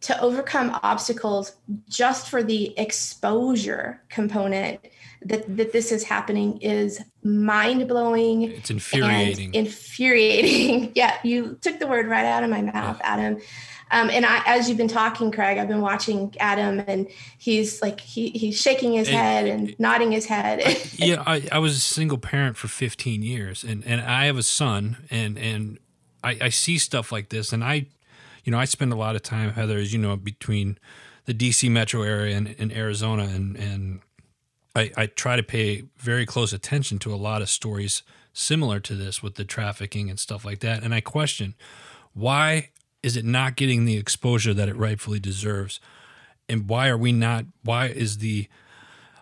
to 0.00 0.20
overcome 0.20 0.76
obstacles 0.82 1.54
just 1.88 2.28
for 2.28 2.42
the 2.42 2.76
exposure 2.76 4.02
component 4.08 4.80
that, 5.26 5.56
that 5.56 5.72
this 5.72 5.92
is 5.92 6.04
happening 6.04 6.58
is 6.60 7.00
mind 7.22 7.88
blowing. 7.88 8.42
It's 8.42 8.70
infuriating. 8.70 9.54
Infuriating. 9.54 10.92
yeah, 10.94 11.18
you 11.22 11.58
took 11.60 11.78
the 11.78 11.86
word 11.86 12.06
right 12.06 12.24
out 12.24 12.44
of 12.44 12.50
my 12.50 12.62
mouth, 12.62 12.98
yeah. 13.00 13.14
Adam. 13.14 13.40
Um, 13.90 14.08
and 14.08 14.24
I, 14.24 14.42
as 14.46 14.68
you've 14.68 14.78
been 14.78 14.88
talking, 14.88 15.30
Craig, 15.30 15.58
I've 15.58 15.68
been 15.68 15.82
watching 15.82 16.34
Adam, 16.40 16.82
and 16.86 17.06
he's 17.36 17.82
like 17.82 18.00
he 18.00 18.30
he's 18.30 18.58
shaking 18.58 18.94
his 18.94 19.06
it, 19.06 19.14
head 19.14 19.46
and 19.46 19.70
it, 19.70 19.80
nodding 19.80 20.12
his 20.12 20.24
head. 20.24 20.62
yeah, 20.96 21.22
I, 21.26 21.46
I 21.52 21.58
was 21.58 21.76
a 21.76 21.80
single 21.80 22.16
parent 22.16 22.56
for 22.56 22.68
15 22.68 23.22
years, 23.22 23.62
and 23.62 23.84
and 23.84 24.00
I 24.00 24.24
have 24.24 24.38
a 24.38 24.42
son, 24.42 24.96
and 25.10 25.36
and 25.36 25.78
I, 26.24 26.38
I 26.40 26.48
see 26.48 26.78
stuff 26.78 27.12
like 27.12 27.28
this, 27.28 27.52
and 27.52 27.62
I 27.62 27.88
you 28.44 28.50
know, 28.50 28.58
I 28.58 28.64
spend 28.64 28.92
a 28.92 28.96
lot 28.96 29.14
of 29.14 29.22
time, 29.22 29.52
Heather, 29.52 29.78
as 29.78 29.92
you 29.92 29.98
know, 29.98 30.16
between 30.16 30.78
the 31.26 31.34
DC 31.34 31.70
metro 31.70 32.02
area 32.02 32.36
and, 32.36 32.54
and 32.58 32.72
Arizona, 32.72 33.24
and 33.24 33.56
and 33.56 34.00
I, 34.74 34.90
I 34.96 35.06
try 35.06 35.36
to 35.36 35.42
pay 35.42 35.84
very 35.96 36.26
close 36.26 36.52
attention 36.52 36.98
to 37.00 37.14
a 37.14 37.16
lot 37.16 37.42
of 37.42 37.48
stories 37.48 38.02
similar 38.32 38.80
to 38.80 38.94
this 38.94 39.22
with 39.22 39.34
the 39.34 39.44
trafficking 39.44 40.08
and 40.08 40.18
stuff 40.18 40.44
like 40.44 40.60
that. 40.60 40.82
And 40.82 40.94
I 40.94 41.00
question 41.00 41.54
why 42.14 42.70
is 43.02 43.16
it 43.16 43.24
not 43.24 43.56
getting 43.56 43.84
the 43.84 43.96
exposure 43.96 44.54
that 44.54 44.68
it 44.68 44.76
rightfully 44.76 45.18
deserves, 45.18 45.80
and 46.48 46.68
why 46.68 46.88
are 46.88 46.98
we 46.98 47.10
not? 47.12 47.46
Why 47.64 47.86
is 47.86 48.18
the 48.18 48.48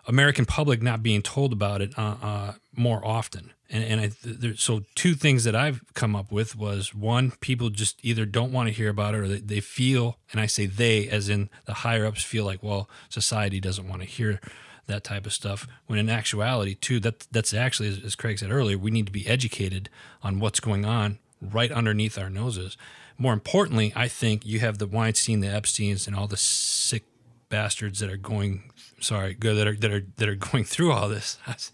American 0.07 0.45
public 0.45 0.81
not 0.81 1.01
being 1.01 1.21
told 1.21 1.53
about 1.53 1.81
it 1.81 1.97
uh, 1.97 2.15
uh, 2.21 2.53
more 2.75 3.05
often? 3.05 3.53
and 3.71 3.83
and 3.83 4.01
I 4.01 4.11
there, 4.23 4.55
so 4.55 4.83
two 4.95 5.15
things 5.15 5.43
that 5.45 5.55
I've 5.55 5.81
come 5.93 6.15
up 6.15 6.31
with 6.31 6.55
was 6.55 6.93
one 6.93 7.31
people 7.39 7.69
just 7.69 7.99
either 8.03 8.25
don't 8.25 8.51
want 8.51 8.67
to 8.67 8.73
hear 8.73 8.89
about 8.89 9.15
it 9.15 9.19
or 9.19 9.27
they, 9.27 9.39
they 9.39 9.59
feel 9.61 10.17
and 10.31 10.41
I 10.41 10.45
say 10.45 10.65
they 10.65 11.07
as 11.07 11.29
in 11.29 11.49
the 11.65 11.75
higher 11.75 12.05
ups 12.05 12.23
feel 12.23 12.45
like 12.45 12.61
well 12.61 12.89
society 13.09 13.59
doesn't 13.59 13.87
want 13.87 14.01
to 14.01 14.07
hear 14.07 14.39
that 14.87 15.03
type 15.03 15.25
of 15.25 15.33
stuff 15.33 15.67
when 15.87 15.99
in 15.99 16.09
actuality 16.09 16.75
too 16.75 16.99
that 16.99 17.27
that's 17.31 17.53
actually 17.53 17.89
as, 17.89 17.99
as 18.03 18.15
Craig 18.15 18.39
said 18.39 18.51
earlier 18.51 18.77
we 18.77 18.91
need 18.91 19.05
to 19.05 19.11
be 19.11 19.27
educated 19.27 19.89
on 20.23 20.39
what's 20.39 20.59
going 20.59 20.85
on 20.85 21.19
right 21.41 21.71
underneath 21.71 22.17
our 22.17 22.29
noses. 22.29 22.77
More 23.17 23.33
importantly 23.33 23.93
I 23.95 24.07
think 24.07 24.45
you 24.45 24.59
have 24.59 24.77
the 24.77 24.87
Weinstein 24.87 25.39
the 25.39 25.47
Epstein's 25.47 26.07
and 26.07 26.15
all 26.15 26.27
the 26.27 26.37
sick 26.37 27.03
bastards 27.49 27.99
that 27.99 28.09
are 28.09 28.17
going 28.17 28.71
sorry 28.99 29.35
that 29.39 29.67
are 29.67 29.75
that 29.75 29.91
are 29.91 30.05
that 30.17 30.29
are 30.29 30.35
going 30.35 30.63
through 30.63 30.91
all 30.91 31.07
this. 31.09 31.37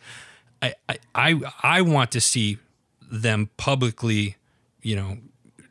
I, 0.62 0.74
I, 1.14 1.40
I 1.62 1.82
want 1.82 2.12
to 2.12 2.22
see 2.22 2.58
them 3.12 3.50
publicly, 3.58 4.38
you 4.82 4.96
know, 4.96 5.18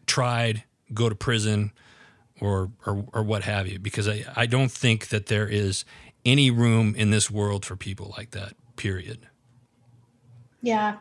tried, 0.07 0.65
go 0.95 1.09
to 1.09 1.15
prison, 1.15 1.73
or 2.41 2.71
or, 2.87 3.05
or 3.13 3.23
what 3.23 3.43
have 3.43 3.67
you, 3.67 3.79
because 3.79 4.09
I, 4.09 4.25
I 4.37 4.47
don't 4.47 4.71
think 4.71 5.09
that 5.09 5.27
there 5.27 5.49
is 5.49 5.85
any 6.27 6.51
room 6.51 6.95
in 6.95 7.11
this 7.11 7.31
world 7.31 7.65
for 7.65 7.77
people 7.77 8.13
like 8.19 8.33
that. 8.33 8.53
Period. 8.77 9.27
Yeah. 10.61 10.97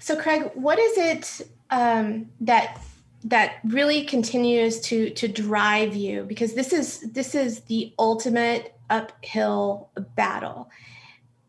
So, 0.00 0.20
Craig, 0.20 0.50
what 0.54 0.78
is 0.78 0.98
it 0.98 1.48
um, 1.70 2.30
that 2.40 2.80
that 3.24 3.58
really 3.64 4.04
continues 4.04 4.80
to 4.80 5.10
to 5.10 5.28
drive 5.28 5.94
you? 5.94 6.24
Because 6.24 6.54
this 6.54 6.72
is 6.72 7.12
this 7.12 7.36
is 7.36 7.60
the 7.60 7.92
ultimate 7.98 8.74
uphill 8.90 9.90
battle 10.16 10.68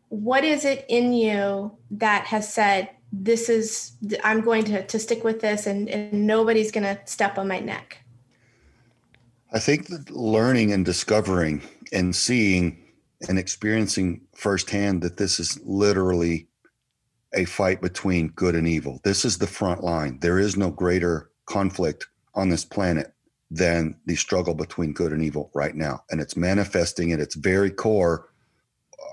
what 0.08 0.44
is 0.44 0.64
it 0.64 0.84
in 0.88 1.12
you 1.12 1.70
that 1.90 2.24
has 2.24 2.52
said 2.52 2.88
this 3.12 3.48
is 3.48 3.92
i'm 4.24 4.40
going 4.40 4.64
to, 4.64 4.84
to 4.86 4.98
stick 4.98 5.24
with 5.24 5.40
this 5.40 5.66
and, 5.66 5.88
and 5.88 6.26
nobody's 6.26 6.70
going 6.70 6.84
to 6.84 6.98
step 7.04 7.38
on 7.38 7.46
my 7.46 7.60
neck 7.60 7.98
i 9.52 9.58
think 9.58 9.86
that 9.88 10.10
learning 10.10 10.72
and 10.72 10.84
discovering 10.84 11.62
and 11.92 12.14
seeing 12.14 12.84
and 13.28 13.38
experiencing 13.38 14.22
firsthand 14.34 15.02
that 15.02 15.16
this 15.16 15.40
is 15.40 15.58
literally 15.64 16.48
a 17.34 17.44
fight 17.44 17.80
between 17.82 18.28
good 18.28 18.54
and 18.54 18.66
evil 18.66 19.00
this 19.04 19.24
is 19.24 19.38
the 19.38 19.46
front 19.46 19.82
line 19.82 20.18
there 20.20 20.38
is 20.38 20.56
no 20.56 20.70
greater 20.70 21.30
conflict 21.46 22.06
on 22.34 22.48
this 22.48 22.64
planet 22.64 23.12
than 23.50 23.96
the 24.06 24.16
struggle 24.16 24.54
between 24.54 24.92
good 24.92 25.12
and 25.12 25.22
evil 25.22 25.50
right 25.54 25.74
now 25.74 26.02
and 26.10 26.20
it's 26.20 26.36
manifesting 26.36 27.12
at 27.12 27.20
its 27.20 27.34
very 27.34 27.70
core 27.70 28.28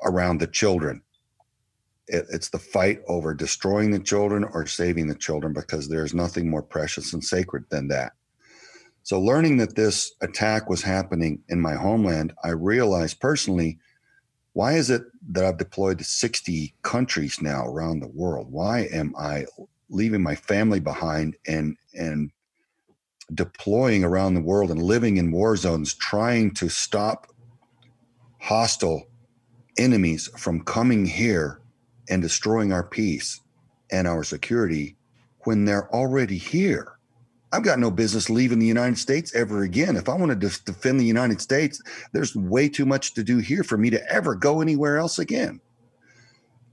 around 0.03 0.39
the 0.39 0.48
children. 0.48 1.01
It, 2.08 2.25
it's 2.32 2.50
the 2.50 2.60
fight 2.60 3.01
over 3.08 3.34
destroying 3.34 3.91
the 3.91 4.00
children 4.00 4.44
or 4.44 4.65
saving 4.67 5.08
the 5.08 5.15
children 5.15 5.53
because 5.53 5.89
there's 5.89 6.13
nothing 6.13 6.50
more 6.50 6.63
precious 6.63 7.13
and 7.13 7.24
sacred 7.24 7.65
than 7.70 7.88
that. 7.89 8.13
So, 9.05 9.21
learning 9.21 9.57
that 9.57 9.75
this 9.75 10.15
attack 10.21 10.67
was 10.67 10.81
happening 10.81 11.43
in 11.47 11.62
my 11.62 11.75
homeland, 11.75 12.33
I 12.43 12.50
realized 12.50 13.19
personally 13.19 13.77
why 14.53 14.74
is 14.74 14.89
it 14.89 15.03
that 15.29 15.45
I've 15.45 15.59
deployed 15.59 16.00
to 16.00 16.03
60 16.03 16.74
countries 16.81 17.39
now 17.39 17.67
around 17.67 18.00
the 18.00 18.07
world? 18.07 18.51
Why 18.51 18.88
am 18.91 19.13
I 19.15 19.45
leaving 19.89 20.24
my 20.24 20.33
family 20.33 20.79
behind 20.79 21.35
and 21.45 21.77
and 21.93 22.31
deploying 23.31 24.03
around 24.03 24.33
the 24.33 24.41
world 24.41 24.71
and 24.71 24.81
living 24.81 25.17
in 25.17 25.31
war 25.31 25.55
zones 25.55 25.93
trying 25.93 26.55
to 26.55 26.67
stop 26.67 27.27
hostile 28.39 29.03
enemies 29.77 30.31
from 30.35 30.63
coming 30.63 31.05
here 31.05 31.62
and 32.09 32.24
destroying 32.24 32.74
our 32.74 32.83
peace 32.83 33.39
and 33.91 34.07
our 34.07 34.24
security 34.24 34.95
when 35.41 35.65
they're 35.65 35.93
already 35.93 36.39
here. 36.39 36.94
I've 37.55 37.63
got 37.63 37.79
no 37.79 37.89
business 37.89 38.29
leaving 38.29 38.59
the 38.59 38.65
United 38.65 38.97
States 38.97 39.33
ever 39.33 39.63
again. 39.63 39.95
If 39.95 40.09
I 40.09 40.15
want 40.15 40.39
to 40.39 40.50
defend 40.65 41.00
the 41.00 41.05
United 41.05 41.39
States, 41.39 41.81
there's 42.12 42.35
way 42.35 42.67
too 42.67 42.85
much 42.85 43.13
to 43.13 43.24
do 43.24 43.38
here 43.38 43.63
for 43.63 43.77
me 43.77 43.89
to 43.91 44.12
ever 44.12 44.35
go 44.35 44.59
anywhere 44.59 44.97
else 44.97 45.19
again. 45.19 45.62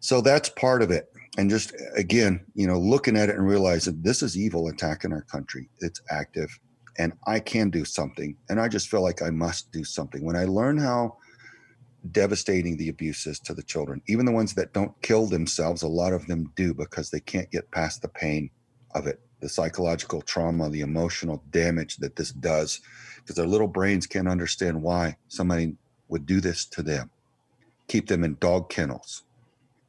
So 0.01 0.21
that's 0.21 0.49
part 0.49 0.83
of 0.83 0.91
it. 0.91 1.13
And 1.39 1.49
just 1.49 1.73
again, 1.95 2.45
you 2.55 2.67
know, 2.67 2.81
looking 2.81 3.17
at 3.17 3.29
it 3.29 3.37
and 3.37 3.47
realizing 3.47 4.03
this 4.03 4.23
is 4.23 4.37
evil 4.37 4.67
attacking 4.67 5.13
our 5.13 5.23
country. 5.23 5.69
It's 5.79 6.01
active 6.11 6.59
and 6.99 7.13
I 7.29 7.39
can 7.39 7.71
do 7.71 7.85
something. 7.85 8.37
And 8.51 8.61
I 8.61 8.67
just 8.67 8.89
feel 8.89 9.03
like 9.03 9.23
I 9.23 9.31
must 9.31 9.71
do 9.71 9.85
something. 9.85 10.25
When 10.25 10.37
I 10.37 10.45
learn 10.47 10.79
how 10.79 11.17
devastating 12.11 12.77
the 12.77 12.89
abuse 12.89 13.27
is 13.27 13.39
to 13.39 13.55
the 13.55 13.63
children. 13.63 14.03
Even 14.09 14.27
the 14.27 14.33
ones 14.33 14.55
that 14.55 14.73
don't 14.73 15.01
kill 15.03 15.27
themselves, 15.27 15.83
a 15.83 15.89
lot 15.89 16.13
of 16.13 16.27
them 16.27 16.53
do 16.57 16.75
because 16.75 17.11
they 17.11 17.21
can't 17.21 17.51
get 17.53 17.71
past 17.71 18.03
the 18.03 18.09
pain 18.09 18.51
of 18.97 19.07
it, 19.07 19.21
the 19.43 19.51
psychological 19.51 20.23
trauma, 20.23 20.71
the 20.71 20.81
emotional 20.81 21.45
damage 21.51 21.99
that 21.99 22.17
this 22.17 22.33
does, 22.33 22.81
because 23.17 23.37
their 23.37 23.47
little 23.47 23.69
brains 23.69 24.07
can't 24.07 24.29
understand 24.29 24.83
why 24.83 25.17
somebody 25.29 25.77
would 26.09 26.27
do 26.27 26.41
this 26.41 26.65
to 26.67 26.83
them. 26.83 27.11
Keep 27.89 28.09
them 28.09 28.25
in 28.25 28.39
dog 28.41 28.71
kennels, 28.71 29.25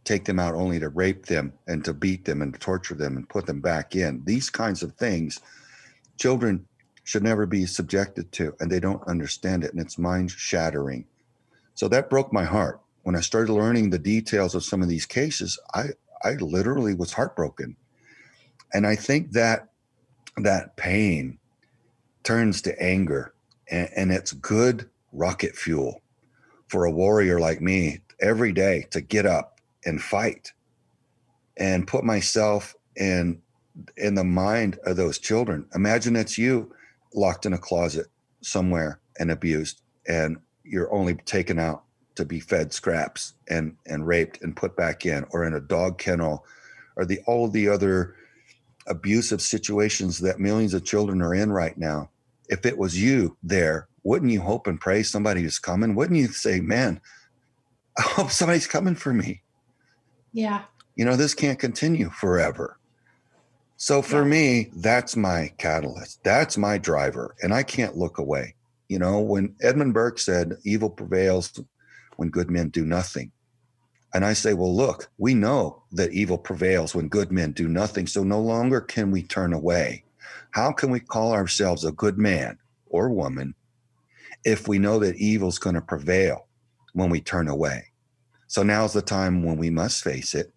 take 0.03 0.25
them 0.25 0.39
out 0.39 0.55
only 0.55 0.79
to 0.79 0.89
rape 0.89 1.27
them 1.27 1.53
and 1.67 1.85
to 1.85 1.93
beat 1.93 2.25
them 2.25 2.41
and 2.41 2.53
to 2.53 2.59
torture 2.59 2.95
them 2.95 3.17
and 3.17 3.29
put 3.29 3.45
them 3.45 3.61
back 3.61 3.95
in. 3.95 4.23
These 4.25 4.49
kinds 4.49 4.83
of 4.83 4.95
things, 4.95 5.39
children 6.17 6.67
should 7.05 7.23
never 7.23 7.45
be 7.45 7.65
subjected 7.65 8.31
to, 8.33 8.55
and 8.59 8.71
they 8.71 8.81
don't 8.81 9.07
understand 9.07 9.63
it, 9.63 9.71
and 9.71 9.81
it's 9.81 9.97
mind 9.97 10.31
shattering 10.31 11.05
so 11.75 11.87
that 11.89 12.09
broke 12.09 12.31
my 12.31 12.43
heart. 12.43 12.81
When 13.03 13.15
I 13.15 13.21
started 13.21 13.53
learning 13.53 13.89
the 13.89 13.99
details 13.99 14.55
of 14.55 14.63
some 14.63 14.81
of 14.81 14.89
these 14.89 15.05
cases, 15.05 15.59
I, 15.73 15.89
I 16.23 16.33
literally 16.33 16.93
was 16.93 17.13
heartbroken. 17.13 17.75
And 18.73 18.87
I 18.87 18.95
think 18.95 19.31
that 19.31 19.69
that 20.37 20.75
pain 20.77 21.37
turns 22.23 22.61
to 22.63 22.81
anger 22.81 23.33
and, 23.69 23.89
and 23.95 24.11
it's 24.11 24.31
good 24.33 24.89
rocket 25.11 25.55
fuel 25.55 26.01
for 26.67 26.85
a 26.85 26.91
warrior 26.91 27.39
like 27.39 27.61
me 27.61 27.99
every 28.19 28.51
day 28.51 28.87
to 28.91 29.01
get 29.01 29.25
up 29.25 29.59
and 29.85 30.01
fight 30.01 30.53
and 31.57 31.87
put 31.87 32.03
myself 32.03 32.75
in 32.95 33.41
in 33.97 34.15
the 34.15 34.23
mind 34.23 34.79
of 34.85 34.95
those 34.95 35.17
children. 35.17 35.65
Imagine 35.73 36.15
it's 36.15 36.37
you 36.37 36.71
locked 37.13 37.45
in 37.45 37.53
a 37.53 37.57
closet 37.57 38.07
somewhere 38.41 38.99
and 39.19 39.31
abused 39.31 39.81
and 40.07 40.37
you're 40.63 40.93
only 40.93 41.15
taken 41.15 41.59
out 41.59 41.83
to 42.15 42.25
be 42.25 42.39
fed 42.39 42.73
scraps 42.73 43.33
and 43.49 43.75
and 43.87 44.07
raped 44.07 44.41
and 44.41 44.55
put 44.55 44.75
back 44.75 45.05
in 45.05 45.25
or 45.31 45.43
in 45.43 45.53
a 45.53 45.59
dog 45.59 45.97
kennel 45.97 46.45
or 46.95 47.05
the 47.05 47.19
all 47.25 47.47
the 47.47 47.67
other 47.67 48.15
abusive 48.87 49.41
situations 49.41 50.19
that 50.19 50.39
millions 50.39 50.73
of 50.73 50.83
children 50.83 51.21
are 51.21 51.33
in 51.33 51.51
right 51.51 51.77
now 51.77 52.09
if 52.49 52.65
it 52.65 52.77
was 52.77 53.01
you 53.01 53.37
there 53.41 53.87
wouldn't 54.03 54.31
you 54.31 54.41
hope 54.41 54.67
and 54.67 54.79
pray 54.79 55.01
somebody 55.01 55.43
is 55.45 55.59
coming? 55.59 55.95
Wouldn't 55.95 56.19
you 56.19 56.27
say 56.27 56.59
man 56.59 57.01
i 57.97 58.01
hope 58.01 58.31
somebody's 58.31 58.67
coming 58.67 58.95
for 58.95 59.13
me. 59.13 59.41
Yeah. 60.31 60.63
You 60.95 61.05
know 61.05 61.15
this 61.15 61.33
can't 61.33 61.59
continue 61.59 62.09
forever. 62.09 62.77
So 63.77 64.01
for 64.01 64.23
yeah. 64.23 64.29
me 64.29 64.69
that's 64.75 65.15
my 65.15 65.53
catalyst. 65.57 66.23
That's 66.23 66.57
my 66.57 66.77
driver 66.77 67.35
and 67.41 67.53
i 67.53 67.63
can't 67.63 67.97
look 67.97 68.17
away. 68.17 68.55
You 68.89 68.99
know 68.99 69.19
when 69.19 69.55
edmund 69.61 69.93
burke 69.93 70.19
said 70.19 70.57
evil 70.63 70.89
prevails 70.89 71.59
when 72.17 72.29
good 72.29 72.51
men 72.51 72.69
do 72.69 72.85
nothing. 72.85 73.31
And 74.13 74.23
I 74.23 74.33
say, 74.33 74.53
well, 74.53 74.75
look, 74.75 75.09
we 75.17 75.33
know 75.33 75.83
that 75.91 76.13
evil 76.13 76.37
prevails 76.37 76.93
when 76.93 77.07
good 77.07 77.31
men 77.31 77.51
do 77.51 77.67
nothing. 77.67 78.05
So 78.05 78.23
no 78.23 78.39
longer 78.39 78.79
can 78.79 79.09
we 79.09 79.23
turn 79.23 79.53
away. 79.53 80.03
How 80.51 80.71
can 80.71 80.91
we 80.91 80.99
call 80.99 81.33
ourselves 81.33 81.83
a 81.83 81.91
good 81.91 82.17
man 82.17 82.59
or 82.85 83.09
woman 83.09 83.55
if 84.45 84.67
we 84.67 84.77
know 84.77 84.99
that 84.99 85.15
evil's 85.15 85.57
going 85.57 85.75
to 85.75 85.81
prevail 85.81 86.47
when 86.93 87.09
we 87.09 87.21
turn 87.21 87.47
away? 87.47 87.85
So 88.47 88.61
now's 88.61 88.93
the 88.93 89.01
time 89.01 89.43
when 89.43 89.57
we 89.57 89.71
must 89.71 90.03
face 90.03 90.35
it. 90.35 90.53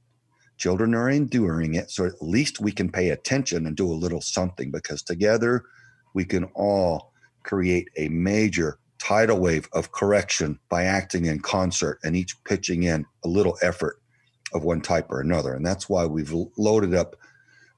Children 0.59 0.95
are 0.95 1.09
enduring 1.09 1.75
it. 1.75 1.91
So 1.91 2.05
at 2.05 2.21
least 2.21 2.61
we 2.61 2.73
can 2.73 2.91
pay 2.91 3.11
attention 3.11 3.67
and 3.67 3.75
do 3.75 3.91
a 3.91 3.95
little 3.95 4.21
something 4.21 4.71
because 4.71 5.03
together 5.03 5.65
we 6.13 6.27
can 6.27 6.45
all 6.55 7.13
create 7.43 7.89
a 7.97 8.09
major 8.09 8.79
tidal 8.99 9.39
wave 9.39 9.69
of 9.73 9.93
correction 9.93 10.59
by 10.69 10.85
acting 10.85 11.27
in 11.27 11.41
concert 11.41 11.99
and 12.03 12.17
each 12.17 12.43
pitching 12.45 12.85
in 12.85 13.05
a 13.25 13.29
little 13.29 13.57
effort 13.63 14.01
of 14.53 14.65
one 14.65 14.81
type 14.81 15.07
or 15.11 15.21
another. 15.21 15.55
And 15.55 15.65
that's 15.65 15.89
why 15.89 16.07
we've 16.07 16.33
loaded 16.57 16.95
up 16.95 17.17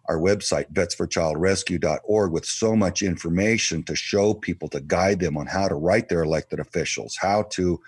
our 0.08 0.18
website, 0.18 0.72
vetsforchildrescue.org, 0.72 2.32
with 2.32 2.46
so 2.46 2.74
much 2.74 3.02
information 3.02 3.82
to 3.84 3.94
show 3.94 4.32
people, 4.32 4.68
to 4.68 4.80
guide 4.80 5.20
them 5.20 5.36
on 5.36 5.46
how 5.46 5.68
to 5.68 5.74
write 5.74 6.08
their 6.08 6.22
elected 6.22 6.60
officials, 6.60 7.16
how 7.20 7.42
to 7.50 7.78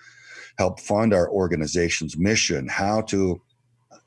help 0.57 0.79
fund 0.79 1.13
our 1.13 1.29
organization's 1.29 2.17
mission, 2.17 2.67
how 2.67 3.01
to 3.01 3.41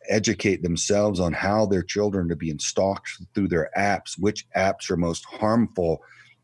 educate 0.08 0.62
themselves 0.62 1.18
on 1.18 1.32
how 1.32 1.66
their 1.66 1.82
children 1.82 2.30
are 2.30 2.36
being 2.36 2.58
stalked 2.58 3.08
through 3.34 3.48
their 3.48 3.70
apps, 3.76 4.18
which 4.18 4.46
apps 4.56 4.90
are 4.90 4.96
most 4.96 5.24
harmful, 5.24 6.00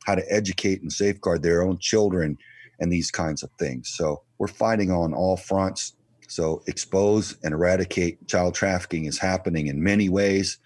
how 0.07 0.15
to 0.15 0.33
educate 0.33 0.83
and 0.83 0.93
safeguard 0.93 1.43
their 1.43 1.63
own 1.63 1.79
children 1.79 2.37
and 2.81 2.93
these 2.93 3.11
kinds 3.11 3.43
of 3.43 3.51
things. 3.59 3.89
So 3.89 4.23
we're 4.39 4.49
fighting 4.49 4.91
on 4.91 5.15
all 5.15 5.37
fronts. 5.37 5.95
So 6.29 6.63
expose 6.67 7.37
and 7.43 7.53
eradicate 7.53 8.27
child 8.27 8.55
trafficking 8.55 9.05
is 9.05 9.19
happening 9.19 9.67
in 9.67 9.83
many 9.83 10.09
ways, 10.09 10.59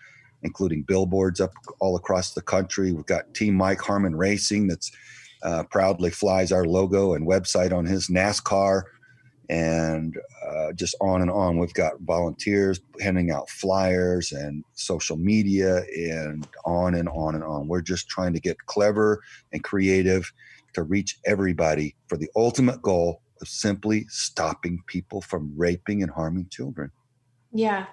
including 0.42 0.82
billboards 0.82 1.40
up 1.40 1.52
all 1.80 1.96
across 1.96 2.34
the 2.34 2.42
country. 2.42 2.92
We've 2.92 3.06
got 3.06 3.34
Team 3.34 3.54
Mike 3.54 3.80
Harmon 3.80 4.14
Racing 4.14 4.68
that's 4.68 4.92
uh, 5.42 5.64
proudly 5.64 6.10
flies 6.10 6.52
our 6.52 6.64
logo 6.64 7.14
and 7.14 7.26
website 7.26 7.72
on 7.72 7.84
his 7.84 8.08
NASCAR, 8.08 8.82
and 9.50 10.16
uh, 10.46 10.72
just 10.72 10.96
on 11.02 11.20
and 11.20 11.30
on. 11.30 11.58
We've 11.58 11.74
got 11.74 12.00
volunteers 12.00 12.80
handing 13.00 13.30
out 13.30 13.50
flyers 13.50 14.32
and 14.32 14.64
social 14.72 15.16
media, 15.16 15.82
and 15.94 16.46
on 16.64 16.94
and 16.94 17.08
on 17.10 17.34
and 17.34 17.44
on. 17.44 17.68
We're 17.68 17.82
just 17.82 18.08
trying 18.08 18.32
to 18.32 18.40
get 18.40 18.56
clever 18.66 19.22
and 19.52 19.62
creative 19.62 20.32
to 20.74 20.82
reach 20.82 21.18
everybody 21.24 21.96
for 22.08 22.16
the 22.16 22.28
ultimate 22.36 22.82
goal 22.82 23.20
of 23.40 23.48
simply 23.48 24.06
stopping 24.08 24.82
people 24.86 25.20
from 25.20 25.52
raping 25.56 26.02
and 26.02 26.10
harming 26.10 26.48
children. 26.50 26.90
Yeah, 27.56 27.86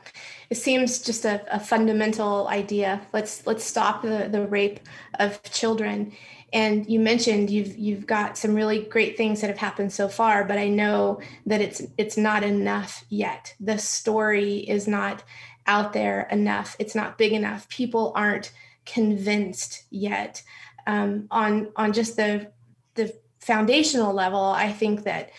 it 0.49 0.55
seems 0.55 0.99
just 0.99 1.23
a, 1.23 1.43
a 1.53 1.59
fundamental 1.59 2.47
idea. 2.47 2.99
Let's 3.13 3.45
let's 3.45 3.63
stop 3.63 4.01
the, 4.01 4.27
the 4.31 4.47
rape 4.47 4.79
of 5.19 5.41
children. 5.43 6.13
And 6.51 6.89
you 6.89 6.99
mentioned 6.99 7.51
you've 7.51 7.77
you've 7.77 8.07
got 8.07 8.39
some 8.39 8.55
really 8.55 8.83
great 8.83 9.17
things 9.17 9.39
that 9.39 9.51
have 9.51 9.59
happened 9.59 9.93
so 9.93 10.09
far, 10.09 10.43
but 10.45 10.57
I 10.57 10.67
know 10.67 11.21
that 11.45 11.61
it's 11.61 11.83
it's 11.99 12.17
not 12.17 12.43
enough 12.43 13.05
yet. 13.09 13.53
The 13.59 13.77
story 13.77 14.57
is 14.57 14.87
not 14.87 15.23
out 15.67 15.93
there 15.93 16.27
enough. 16.31 16.75
It's 16.79 16.95
not 16.95 17.19
big 17.19 17.31
enough. 17.31 17.69
People 17.69 18.13
aren't 18.15 18.51
convinced 18.85 19.83
yet 19.91 20.41
um, 20.87 21.27
on 21.29 21.69
on 21.75 21.93
just 21.93 22.15
the 22.15 22.51
the 22.95 23.13
foundational 23.39 24.13
level, 24.13 24.41
I 24.41 24.71
think 24.71 25.04
that 25.04 25.32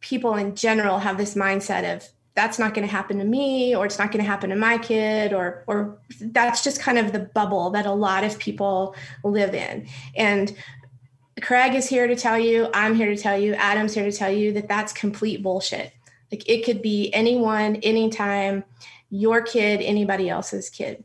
people 0.00 0.34
in 0.34 0.54
general 0.54 0.98
have 0.98 1.18
this 1.18 1.34
mindset 1.34 1.96
of 1.96 2.08
that's 2.34 2.58
not 2.58 2.72
going 2.72 2.86
to 2.86 2.92
happen 2.92 3.18
to 3.18 3.24
me 3.24 3.74
or 3.74 3.84
it's 3.84 3.98
not 3.98 4.12
going 4.12 4.24
to 4.24 4.30
happen 4.30 4.50
to 4.50 4.56
my 4.56 4.78
kid 4.78 5.32
or 5.32 5.64
or 5.66 5.98
that's 6.20 6.62
just 6.62 6.80
kind 6.80 6.96
of 6.96 7.10
the 7.12 7.18
bubble 7.18 7.70
that 7.70 7.84
a 7.84 7.92
lot 7.92 8.22
of 8.22 8.38
people 8.38 8.94
live 9.24 9.54
in. 9.54 9.88
And 10.16 10.54
craig 11.42 11.74
is 11.74 11.88
here 11.88 12.08
to 12.08 12.16
tell 12.16 12.36
you 12.36 12.68
i'm 12.74 12.96
here 12.96 13.14
to 13.14 13.16
tell 13.16 13.38
you 13.38 13.54
adam's 13.54 13.94
here 13.94 14.02
to 14.02 14.10
tell 14.10 14.30
you 14.30 14.52
that 14.52 14.68
that's 14.68 14.92
complete 14.92 15.42
bullshit. 15.42 15.92
Like 16.30 16.48
it 16.48 16.64
could 16.64 16.80
be 16.80 17.12
anyone 17.12 17.76
anytime 17.76 18.62
your 19.10 19.42
kid 19.42 19.80
anybody 19.80 20.28
else's 20.28 20.70
kid. 20.70 21.02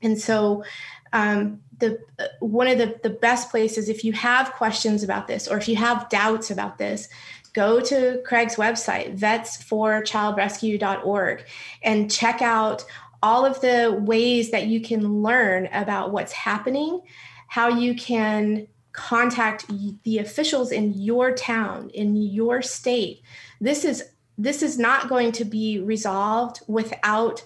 And 0.00 0.18
so 0.18 0.64
um, 1.12 1.60
the 1.84 1.98
uh, 2.18 2.26
one 2.40 2.66
of 2.66 2.78
the, 2.78 2.98
the 3.02 3.10
best 3.10 3.50
places 3.50 3.88
if 3.88 4.04
you 4.04 4.12
have 4.12 4.52
questions 4.52 5.02
about 5.02 5.26
this 5.26 5.48
or 5.48 5.56
if 5.56 5.68
you 5.68 5.76
have 5.76 6.08
doubts 6.08 6.50
about 6.50 6.78
this 6.78 7.08
go 7.52 7.80
to 7.80 8.22
craig's 8.24 8.56
website 8.56 9.18
vetsforchildrescue.org 9.18 11.44
and 11.82 12.10
check 12.10 12.42
out 12.42 12.84
all 13.22 13.44
of 13.44 13.60
the 13.60 14.02
ways 14.04 14.50
that 14.50 14.66
you 14.66 14.80
can 14.80 15.22
learn 15.22 15.68
about 15.72 16.12
what's 16.12 16.32
happening 16.32 17.00
how 17.48 17.68
you 17.68 17.94
can 17.94 18.66
contact 18.94 19.66
the 20.04 20.18
officials 20.18 20.72
in 20.72 20.94
your 20.94 21.34
town 21.34 21.90
in 21.90 22.16
your 22.16 22.62
state. 22.62 23.20
This 23.60 23.84
is 23.84 24.04
this 24.38 24.62
is 24.62 24.78
not 24.78 25.08
going 25.08 25.32
to 25.32 25.44
be 25.44 25.80
resolved 25.80 26.60
without 26.66 27.44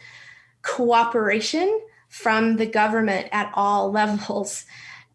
cooperation 0.62 1.81
from 2.09 2.57
the 2.57 2.66
government 2.66 3.29
at 3.33 3.51
all 3.55 3.90
levels. 3.92 4.64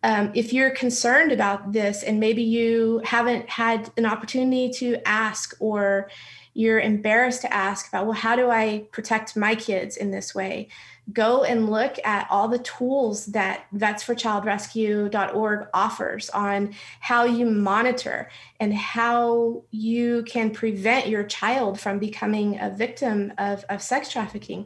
Um, 0.04 0.32
if 0.34 0.52
you're 0.52 0.72
concerned 0.72 1.32
about 1.32 1.72
this 1.72 2.04
and 2.04 2.20
maybe 2.20 2.44
you 2.44 3.02
haven't 3.06 3.50
had 3.50 3.90
an 3.96 4.06
opportunity 4.06 4.70
to 4.80 4.98
ask 5.08 5.56
or 5.60 6.10
you're 6.54 6.80
embarrassed 6.80 7.42
to 7.42 7.54
ask 7.54 7.88
about, 7.88 8.06
well, 8.06 8.14
how 8.14 8.36
do 8.36 8.50
I 8.50 8.86
protect 8.92 9.36
my 9.36 9.56
kids 9.56 9.98
in 9.98 10.12
this 10.12 10.36
way? 10.36 10.68
Go 11.12 11.44
and 11.44 11.70
look 11.70 11.98
at 12.06 12.28
all 12.30 12.48
the 12.48 12.60
tools 12.60 13.28
that 13.28 13.66
vetsforchildrescue.org 13.76 15.68
offers 15.74 16.30
on 16.30 16.76
how 17.00 17.26
you 17.26 17.46
monitor 17.46 18.30
and 18.60 18.74
how 18.74 19.64
you 19.72 20.24
can 20.24 20.52
prevent 20.52 21.08
your 21.08 21.24
child 21.24 21.80
from 21.80 21.98
becoming 21.98 22.60
a 22.60 22.70
victim 22.70 23.34
of, 23.38 23.66
of 23.70 23.82
sex 23.82 24.10
trafficking. 24.10 24.66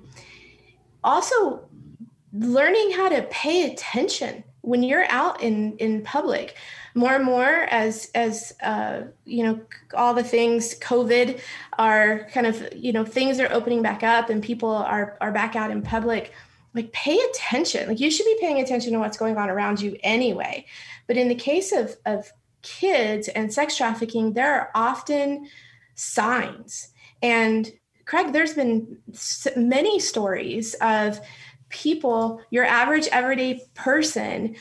Also, 1.04 1.67
learning 2.34 2.92
how 2.92 3.10
to 3.10 3.24
pay 3.24 3.72
attention 3.72 4.44
when 4.62 4.84
you're 4.84 5.10
out 5.10 5.42
in 5.42 5.78
in 5.78 6.04
public. 6.04 6.56
More 6.94 7.16
and 7.16 7.26
more 7.26 7.68
as 7.70 8.12
as 8.16 8.54
uh, 8.62 9.04
you 9.26 9.44
know 9.44 9.62
all 9.94 10.14
the 10.14 10.24
things 10.24 10.78
covid 10.80 11.40
are 11.78 12.28
kind 12.34 12.48
of 12.48 12.68
you 12.76 12.92
know 12.92 13.06
things 13.06 13.40
are 13.40 13.52
opening 13.52 13.82
back 13.82 14.04
up 14.04 14.30
and 14.30 14.44
people 14.44 14.70
are 14.70 15.18
are 15.22 15.32
back 15.32 15.56
out 15.56 15.72
in 15.72 15.82
public 15.82 16.34
like 16.74 16.92
pay 16.94 17.18
attention. 17.32 17.88
Like 17.88 18.00
you 18.00 18.12
should 18.12 18.26
be 18.26 18.38
paying 18.40 18.60
attention 18.60 18.94
to 18.94 19.00
what's 19.00 19.18
going 19.18 19.38
on 19.38 19.50
around 19.50 19.82
you 19.82 19.98
anyway. 20.04 20.66
But 21.08 21.18
in 21.18 21.28
the 21.28 21.36
case 21.36 21.72
of 21.72 21.96
of 22.06 22.32
kids 22.62 23.28
and 23.30 23.54
sex 23.54 23.78
trafficking 23.78 24.34
there 24.34 24.54
are 24.54 24.72
often 24.76 25.48
signs. 25.96 26.90
And 27.22 27.72
craig 28.06 28.34
there's 28.34 28.54
been 28.54 28.98
many 29.56 30.00
stories 30.00 30.76
of 30.82 31.20
people, 31.70 32.42
your 32.50 32.66
average 32.66 33.08
everyday 33.12 33.62
person 33.76 34.56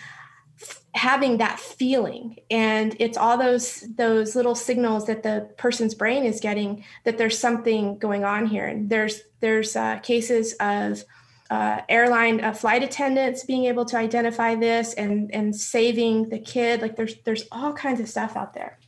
having 0.94 1.38
that 1.38 1.60
feeling. 1.60 2.38
And 2.50 2.96
it's 2.98 3.18
all 3.18 3.36
those 3.36 3.84
those 3.96 4.34
little 4.34 4.54
signals 4.54 5.06
that 5.06 5.22
the 5.22 5.50
person's 5.58 5.94
brain 5.94 6.24
is 6.24 6.40
getting 6.40 6.84
that 7.04 7.18
there's 7.18 7.38
something 7.38 7.98
going 7.98 8.24
on 8.24 8.46
here. 8.46 8.66
And 8.66 8.88
there's 8.88 9.22
there's 9.40 9.76
uh, 9.76 9.98
cases 9.98 10.54
of 10.60 11.04
uh, 11.50 11.82
airline 11.88 12.42
uh, 12.42 12.52
flight 12.52 12.82
attendants 12.82 13.44
being 13.44 13.66
able 13.66 13.84
to 13.84 13.96
identify 13.96 14.54
this 14.54 14.94
and 14.94 15.32
and 15.34 15.54
saving 15.54 16.30
the 16.30 16.38
kid. 16.38 16.80
Like 16.80 16.96
there's 16.96 17.16
there's 17.24 17.44
all 17.52 17.72
kinds 17.72 18.00
of 18.00 18.08
stuff 18.08 18.36
out 18.36 18.54
there. 18.54 18.78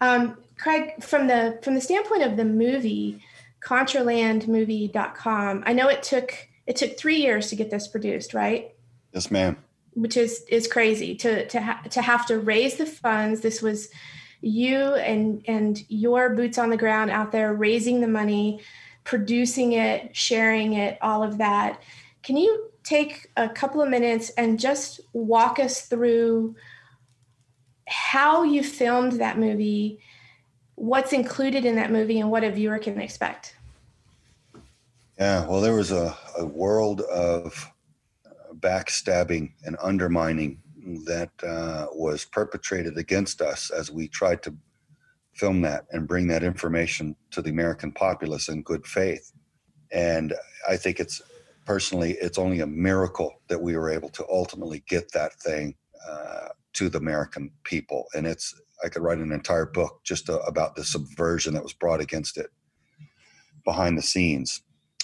Um, 0.00 0.36
craig 0.58 1.02
from 1.02 1.26
the 1.26 1.58
from 1.62 1.74
the 1.74 1.80
standpoint 1.80 2.22
of 2.22 2.36
the 2.36 2.44
movie 2.44 3.22
contralandmovie.com 3.62 5.62
i 5.66 5.72
know 5.72 5.88
it 5.88 6.02
took 6.02 6.32
it 6.66 6.76
took 6.76 6.98
three 6.98 7.16
years 7.16 7.48
to 7.48 7.56
get 7.56 7.70
this 7.70 7.88
produced, 7.88 8.34
right? 8.34 8.74
Yes, 9.12 9.30
ma'am. 9.30 9.56
Which 9.94 10.16
is 10.16 10.44
is 10.48 10.68
crazy 10.68 11.14
to 11.16 11.46
to 11.48 11.60
ha- 11.60 11.82
to 11.90 12.02
have 12.02 12.26
to 12.26 12.38
raise 12.38 12.76
the 12.76 12.86
funds. 12.86 13.40
This 13.40 13.62
was 13.62 13.88
you 14.40 14.76
and 14.76 15.42
and 15.48 15.82
your 15.88 16.30
boots 16.30 16.58
on 16.58 16.70
the 16.70 16.76
ground 16.76 17.10
out 17.10 17.32
there 17.32 17.54
raising 17.54 18.00
the 18.00 18.08
money, 18.08 18.60
producing 19.04 19.72
it, 19.72 20.14
sharing 20.14 20.74
it, 20.74 20.98
all 21.00 21.22
of 21.22 21.38
that. 21.38 21.80
Can 22.22 22.36
you 22.36 22.70
take 22.82 23.30
a 23.36 23.48
couple 23.48 23.80
of 23.82 23.88
minutes 23.88 24.30
and 24.30 24.60
just 24.60 25.00
walk 25.12 25.58
us 25.58 25.82
through 25.82 26.54
how 27.88 28.42
you 28.42 28.62
filmed 28.62 29.12
that 29.12 29.38
movie, 29.38 30.00
what's 30.74 31.12
included 31.12 31.64
in 31.64 31.76
that 31.76 31.90
movie, 31.90 32.20
and 32.20 32.30
what 32.30 32.44
a 32.44 32.50
viewer 32.50 32.78
can 32.78 33.00
expect? 33.00 33.55
Yeah, 35.18 35.46
well, 35.46 35.62
there 35.62 35.74
was 35.74 35.92
a, 35.92 36.14
a 36.36 36.44
world 36.44 37.00
of 37.00 37.72
backstabbing 38.58 39.52
and 39.64 39.76
undermining 39.82 40.62
that 41.06 41.30
uh, 41.42 41.86
was 41.92 42.24
perpetrated 42.24 42.98
against 42.98 43.40
us 43.40 43.70
as 43.70 43.90
we 43.90 44.08
tried 44.08 44.42
to 44.42 44.54
film 45.32 45.62
that 45.62 45.86
and 45.90 46.06
bring 46.06 46.26
that 46.28 46.42
information 46.42 47.16
to 47.30 47.40
the 47.40 47.50
American 47.50 47.92
populace 47.92 48.48
in 48.48 48.62
good 48.62 48.86
faith. 48.86 49.32
And 49.90 50.34
I 50.68 50.76
think 50.76 51.00
it's 51.00 51.22
personally, 51.64 52.12
it's 52.20 52.38
only 52.38 52.60
a 52.60 52.66
miracle 52.66 53.40
that 53.48 53.60
we 53.60 53.76
were 53.76 53.90
able 53.90 54.10
to 54.10 54.26
ultimately 54.30 54.82
get 54.86 55.12
that 55.12 55.34
thing 55.40 55.74
uh, 56.08 56.48
to 56.74 56.88
the 56.88 56.98
American 56.98 57.50
people. 57.64 58.04
And 58.14 58.26
it's, 58.26 58.54
I 58.84 58.88
could 58.88 59.02
write 59.02 59.18
an 59.18 59.32
entire 59.32 59.66
book 59.66 60.00
just 60.04 60.28
uh, 60.28 60.40
about 60.40 60.76
the 60.76 60.84
subversion 60.84 61.54
that 61.54 61.62
was 61.62 61.72
brought 61.72 62.00
against 62.00 62.36
it 62.36 62.50
behind 63.64 63.96
the 63.96 64.02
scenes 64.02 64.62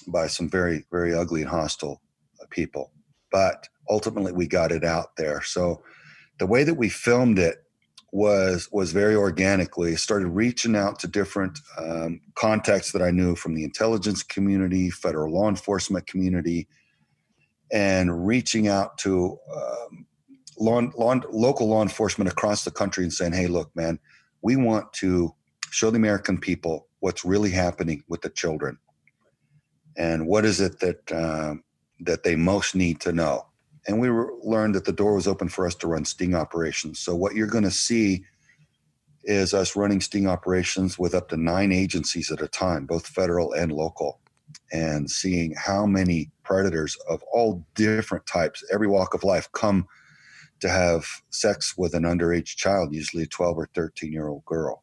by 0.08 0.26
some 0.26 0.48
very, 0.48 0.84
very 0.90 1.14
ugly 1.14 1.42
and 1.42 1.50
hostile 1.50 2.00
people. 2.50 2.92
But 3.30 3.68
ultimately, 3.90 4.32
we 4.32 4.46
got 4.46 4.72
it 4.72 4.84
out 4.84 5.16
there. 5.16 5.42
So 5.42 5.82
the 6.38 6.46
way 6.46 6.64
that 6.64 6.74
we 6.74 6.88
filmed 6.88 7.38
it 7.38 7.56
was 8.12 8.68
was 8.72 8.92
very 8.92 9.14
organically 9.16 9.96
started 9.96 10.28
reaching 10.28 10.76
out 10.76 10.98
to 11.00 11.08
different 11.08 11.58
um, 11.78 12.20
contacts 12.34 12.92
that 12.92 13.02
I 13.02 13.10
knew 13.10 13.34
from 13.36 13.54
the 13.54 13.64
intelligence 13.64 14.22
community, 14.22 14.90
federal 14.90 15.32
law 15.32 15.48
enforcement 15.48 16.06
community, 16.06 16.68
and 17.72 18.26
reaching 18.26 18.68
out 18.68 18.98
to 18.98 19.38
um, 19.54 20.06
law, 20.58 20.80
law, 20.96 21.16
local 21.32 21.68
law 21.68 21.82
enforcement 21.82 22.30
across 22.30 22.64
the 22.64 22.70
country 22.70 23.04
and 23.04 23.12
saying, 23.12 23.32
"Hey, 23.32 23.46
look, 23.48 23.74
man, 23.76 23.98
we 24.42 24.56
want 24.56 24.92
to 24.94 25.34
show 25.70 25.90
the 25.90 25.96
American 25.98 26.38
people 26.38 26.88
what's 27.00 27.24
really 27.24 27.50
happening 27.50 28.04
with 28.08 28.22
the 28.22 28.30
children, 28.30 28.78
and 29.96 30.26
what 30.26 30.44
is 30.44 30.60
it 30.60 30.80
that 30.80 31.12
uh, 31.12 31.54
that 32.00 32.24
they 32.24 32.36
most 32.36 32.74
need 32.74 33.00
to 33.00 33.12
know." 33.12 33.46
and 33.86 34.00
we 34.00 34.08
learned 34.08 34.74
that 34.74 34.84
the 34.84 34.92
door 34.92 35.14
was 35.14 35.26
open 35.26 35.48
for 35.48 35.66
us 35.66 35.74
to 35.76 35.88
run 35.88 36.04
sting 36.04 36.34
operations. 36.34 36.98
So 37.00 37.14
what 37.16 37.34
you're 37.34 37.46
going 37.46 37.64
to 37.64 37.70
see 37.70 38.24
is 39.24 39.54
us 39.54 39.76
running 39.76 40.00
sting 40.00 40.26
operations 40.26 40.98
with 40.98 41.14
up 41.14 41.28
to 41.28 41.36
nine 41.36 41.72
agencies 41.72 42.30
at 42.30 42.42
a 42.42 42.48
time, 42.48 42.86
both 42.86 43.06
federal 43.06 43.52
and 43.52 43.72
local, 43.72 44.20
and 44.72 45.10
seeing 45.10 45.54
how 45.56 45.86
many 45.86 46.30
predators 46.44 46.96
of 47.08 47.22
all 47.32 47.64
different 47.74 48.26
types, 48.26 48.64
every 48.72 48.88
walk 48.88 49.14
of 49.14 49.24
life, 49.24 49.50
come 49.52 49.86
to 50.60 50.68
have 50.68 51.06
sex 51.30 51.76
with 51.76 51.94
an 51.94 52.04
underage 52.04 52.56
child, 52.56 52.94
usually 52.94 53.24
a 53.24 53.26
12 53.26 53.58
or 53.58 53.68
13 53.74 54.12
year 54.12 54.28
old 54.28 54.44
girl. 54.44 54.82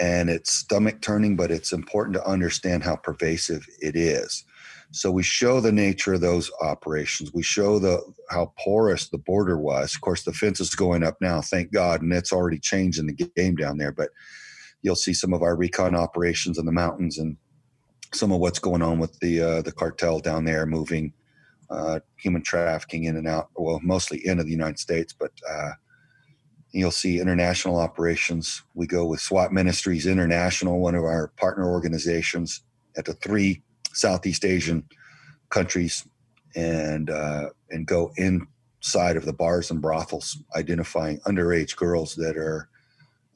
And 0.00 0.28
it's 0.28 0.52
stomach 0.52 1.00
turning, 1.00 1.36
but 1.36 1.50
it's 1.50 1.72
important 1.72 2.14
to 2.14 2.26
understand 2.26 2.82
how 2.82 2.96
pervasive 2.96 3.66
it 3.80 3.96
is. 3.96 4.44
So 4.90 5.10
we 5.10 5.22
show 5.24 5.60
the 5.60 5.72
nature 5.72 6.14
of 6.14 6.20
those 6.20 6.50
operations. 6.60 7.32
We 7.32 7.42
show 7.42 7.78
the 7.78 8.00
how 8.30 8.52
porous 8.58 9.08
the 9.08 9.18
border 9.18 9.58
was. 9.58 9.94
Of 9.94 10.00
course, 10.02 10.22
the 10.22 10.32
fence 10.32 10.60
is 10.60 10.74
going 10.74 11.02
up 11.02 11.16
now, 11.20 11.40
thank 11.40 11.72
God, 11.72 12.00
and 12.00 12.12
it's 12.12 12.32
already 12.32 12.58
changing 12.58 13.06
the 13.06 13.30
game 13.36 13.56
down 13.56 13.78
there. 13.78 13.92
But 13.92 14.10
you'll 14.82 14.94
see 14.94 15.14
some 15.14 15.32
of 15.32 15.42
our 15.42 15.56
recon 15.56 15.96
operations 15.96 16.58
in 16.58 16.66
the 16.66 16.72
mountains 16.72 17.18
and 17.18 17.36
some 18.12 18.30
of 18.30 18.38
what's 18.38 18.60
going 18.60 18.82
on 18.82 19.00
with 19.00 19.18
the 19.18 19.40
uh, 19.40 19.62
the 19.62 19.72
cartel 19.72 20.20
down 20.20 20.44
there, 20.44 20.66
moving 20.66 21.12
uh, 21.70 21.98
human 22.16 22.42
trafficking 22.42 23.04
in 23.04 23.16
and 23.16 23.26
out. 23.26 23.48
Well, 23.56 23.80
mostly 23.82 24.24
into 24.24 24.44
the 24.44 24.50
United 24.50 24.78
States, 24.78 25.12
but 25.12 25.32
uh, 25.50 25.70
you'll 26.80 26.90
see 26.90 27.20
international 27.20 27.78
operations. 27.78 28.62
We 28.74 28.86
go 28.86 29.06
with 29.06 29.20
SWAT 29.20 29.52
Ministries 29.52 30.06
International, 30.06 30.80
one 30.80 30.94
of 30.94 31.04
our 31.04 31.28
partner 31.36 31.70
organizations, 31.70 32.62
at 32.96 33.04
the 33.04 33.14
three 33.14 33.62
Southeast 33.92 34.44
Asian 34.44 34.84
countries 35.50 36.06
and 36.56 37.10
uh, 37.10 37.50
and 37.70 37.86
go 37.86 38.12
inside 38.16 39.16
of 39.16 39.24
the 39.24 39.32
bars 39.32 39.70
and 39.70 39.80
brothels, 39.80 40.38
identifying 40.56 41.20
underage 41.20 41.76
girls 41.76 42.14
that 42.16 42.36
are 42.36 42.68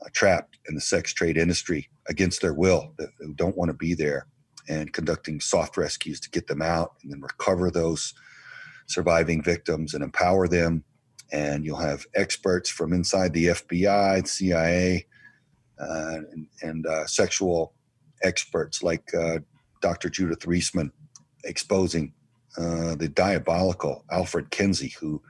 uh, 0.04 0.08
trapped 0.12 0.58
in 0.68 0.74
the 0.74 0.80
sex 0.80 1.12
trade 1.12 1.36
industry 1.36 1.88
against 2.08 2.40
their 2.40 2.54
will, 2.54 2.92
that 2.98 3.10
don't 3.36 3.56
want 3.56 3.68
to 3.68 3.74
be 3.74 3.94
there, 3.94 4.26
and 4.68 4.92
conducting 4.92 5.40
soft 5.40 5.76
rescues 5.76 6.20
to 6.20 6.30
get 6.30 6.46
them 6.46 6.62
out 6.62 6.94
and 7.02 7.12
then 7.12 7.20
recover 7.20 7.70
those 7.70 8.14
surviving 8.86 9.42
victims 9.42 9.94
and 9.94 10.02
empower 10.02 10.48
them. 10.48 10.82
And 11.32 11.64
you'll 11.64 11.76
have 11.76 12.06
experts 12.14 12.70
from 12.70 12.92
inside 12.92 13.32
the 13.32 13.46
FBI, 13.46 14.26
CIA, 14.26 15.06
uh, 15.78 16.16
and, 16.32 16.46
and 16.62 16.86
uh, 16.86 17.06
sexual 17.06 17.74
experts 18.22 18.82
like 18.82 19.14
uh, 19.14 19.38
Dr. 19.80 20.08
Judith 20.08 20.40
Reisman 20.40 20.90
exposing 21.44 22.12
uh, 22.56 22.96
the 22.96 23.08
diabolical 23.08 24.04
Alfred 24.10 24.50
Kinsey, 24.50 24.94
who 25.00 25.22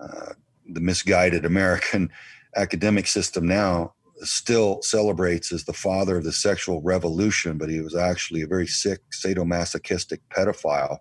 uh, 0.00 0.32
the 0.66 0.80
misguided 0.80 1.44
American 1.44 2.10
academic 2.56 3.06
system 3.06 3.46
now 3.46 3.92
still 4.20 4.80
celebrates 4.82 5.52
as 5.52 5.64
the 5.64 5.72
father 5.72 6.18
of 6.18 6.24
the 6.24 6.32
sexual 6.32 6.80
revolution, 6.80 7.58
but 7.58 7.68
he 7.68 7.80
was 7.80 7.96
actually 7.96 8.42
a 8.42 8.46
very 8.46 8.66
sick, 8.66 9.00
sadomasochistic 9.10 10.20
pedophile 10.30 10.98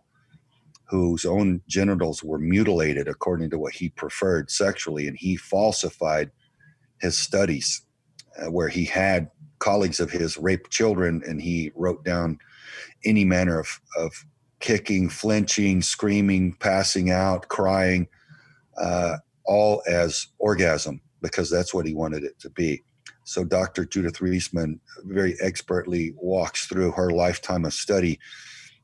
whose 0.93 1.25
own 1.25 1.59
genitals 1.67 2.23
were 2.23 2.37
mutilated 2.37 3.07
according 3.07 3.49
to 3.49 3.57
what 3.57 3.73
he 3.73 3.89
preferred 3.89 4.51
sexually, 4.51 5.07
and 5.07 5.17
he 5.17 5.35
falsified 5.35 6.29
his 7.01 7.17
studies 7.17 7.81
uh, 8.37 8.51
where 8.51 8.67
he 8.69 8.85
had 8.85 9.31
colleagues 9.57 9.99
of 9.99 10.11
his 10.11 10.37
rape 10.37 10.69
children, 10.69 11.23
and 11.25 11.41
he 11.41 11.71
wrote 11.73 12.05
down 12.05 12.37
any 13.03 13.25
manner 13.25 13.59
of, 13.59 13.81
of 13.97 14.13
kicking, 14.59 15.09
flinching, 15.09 15.81
screaming, 15.81 16.53
passing 16.59 17.09
out, 17.09 17.47
crying, 17.47 18.07
uh, 18.77 19.17
all 19.45 19.81
as 19.87 20.27
orgasm 20.37 21.01
because 21.23 21.49
that's 21.49 21.73
what 21.73 21.87
he 21.87 21.95
wanted 21.95 22.23
it 22.23 22.39
to 22.39 22.51
be. 22.51 22.83
So 23.23 23.43
Dr. 23.43 23.85
Judith 23.85 24.19
Reisman 24.19 24.79
very 25.05 25.35
expertly 25.41 26.13
walks 26.17 26.67
through 26.67 26.91
her 26.91 27.09
lifetime 27.09 27.65
of 27.65 27.73
study, 27.73 28.19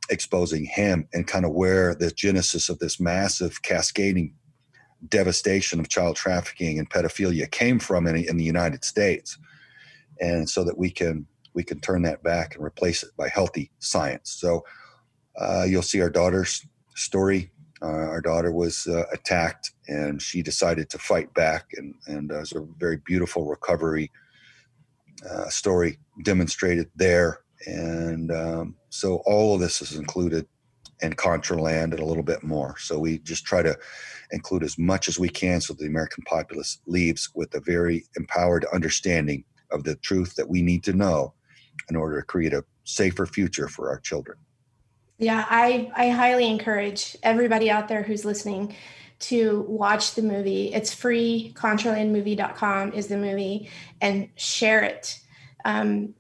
exposing 0.10 0.66
him 0.66 1.08
and 1.14 1.28
kind 1.28 1.46
of 1.46 1.52
where 1.52 1.96
the 1.96 2.12
genesis 2.12 2.70
of 2.70 2.80
this 2.80 3.00
massive 3.00 3.62
cascading 3.62 4.34
devastation 5.08 5.80
of 5.80 5.90
child 5.90 6.16
trafficking 6.16 6.78
and 6.78 6.90
pedophilia 6.90 7.50
came 7.50 7.80
from 7.80 8.08
in, 8.08 8.16
in 8.16 8.38
the 8.38 8.44
United 8.44 8.84
States. 8.84 9.38
And 10.20 10.50
so 10.50 10.64
that 10.64 10.78
we 10.78 10.90
can 10.90 11.28
we 11.54 11.64
can 11.64 11.80
turn 11.80 12.04
that 12.04 12.22
back 12.24 12.56
and 12.56 12.64
replace 12.64 13.04
it 13.04 13.10
by 13.18 13.28
healthy 13.28 13.72
science. 13.80 14.32
So 14.32 14.64
uh, 15.38 15.66
you'll 15.68 15.82
see 15.82 16.02
our 16.02 16.10
daughter's 16.10 16.66
story. 16.96 17.52
Uh, 17.82 17.86
our 17.86 18.22
daughter 18.22 18.52
was 18.52 18.88
uh, 18.88 19.04
attacked 19.12 19.72
and 19.88 20.22
she 20.22 20.44
decided 20.44 20.90
to 20.90 20.98
fight 20.98 21.34
back, 21.34 21.72
and, 21.76 21.96
and 22.06 22.30
there's 22.30 22.54
a 22.54 22.66
very 22.78 22.98
beautiful 22.98 23.46
recovery 23.46 24.12
uh, 25.30 25.50
story 25.50 25.98
demonstrated 26.24 26.90
there. 26.96 27.40
And 27.66 28.32
um, 28.32 28.76
so 28.90 29.22
all 29.26 29.56
of 29.56 29.62
this 29.62 29.82
is 29.82 29.96
included 29.96 30.48
in 31.02 31.14
Contraland 31.14 31.92
and 31.92 32.00
a 32.00 32.06
little 32.06 32.24
bit 32.24 32.44
more. 32.44 32.78
So 32.78 33.00
we 33.00 33.20
just 33.20 33.46
try 33.46 33.62
to 33.62 33.78
include 34.32 34.64
as 34.64 34.78
much 34.78 35.08
as 35.08 35.18
we 35.18 35.30
can 35.30 35.62
so 35.62 35.74
the 35.74 35.86
American 35.86 36.24
populace 36.26 36.80
leaves 36.86 37.30
with 37.34 37.54
a 37.56 37.62
very 37.62 38.06
empowered 38.18 38.66
understanding 38.74 39.44
of 39.72 39.84
the 39.84 39.96
truth 39.96 40.36
that 40.36 40.50
we 40.50 40.62
need 40.62 40.84
to 40.84 40.94
know 40.94 41.34
in 41.90 41.96
order 41.96 42.20
to 42.20 42.26
create 42.26 42.54
a 42.54 42.64
safer 42.84 43.26
future 43.26 43.68
for 43.68 43.90
our 43.90 44.00
children. 44.00 44.38
Yeah, 45.18 45.46
I, 45.50 45.92
I 45.96 46.10
highly 46.10 46.50
encourage 46.50 47.18
everybody 47.24 47.70
out 47.70 47.88
there 47.88 48.04
who's 48.04 48.24
listening 48.24 48.76
to 49.20 49.66
watch 49.68 50.16
the 50.16 50.22
movie. 50.22 50.74
It's 50.74 50.94
free. 50.94 51.54
Contralandmovie.com 51.56 52.94
is 52.94 53.08
the 53.08 53.18
movie 53.18 53.70
and 54.00 54.30
share 54.36 54.82
it. 54.82 55.20
Um, 55.66 56.14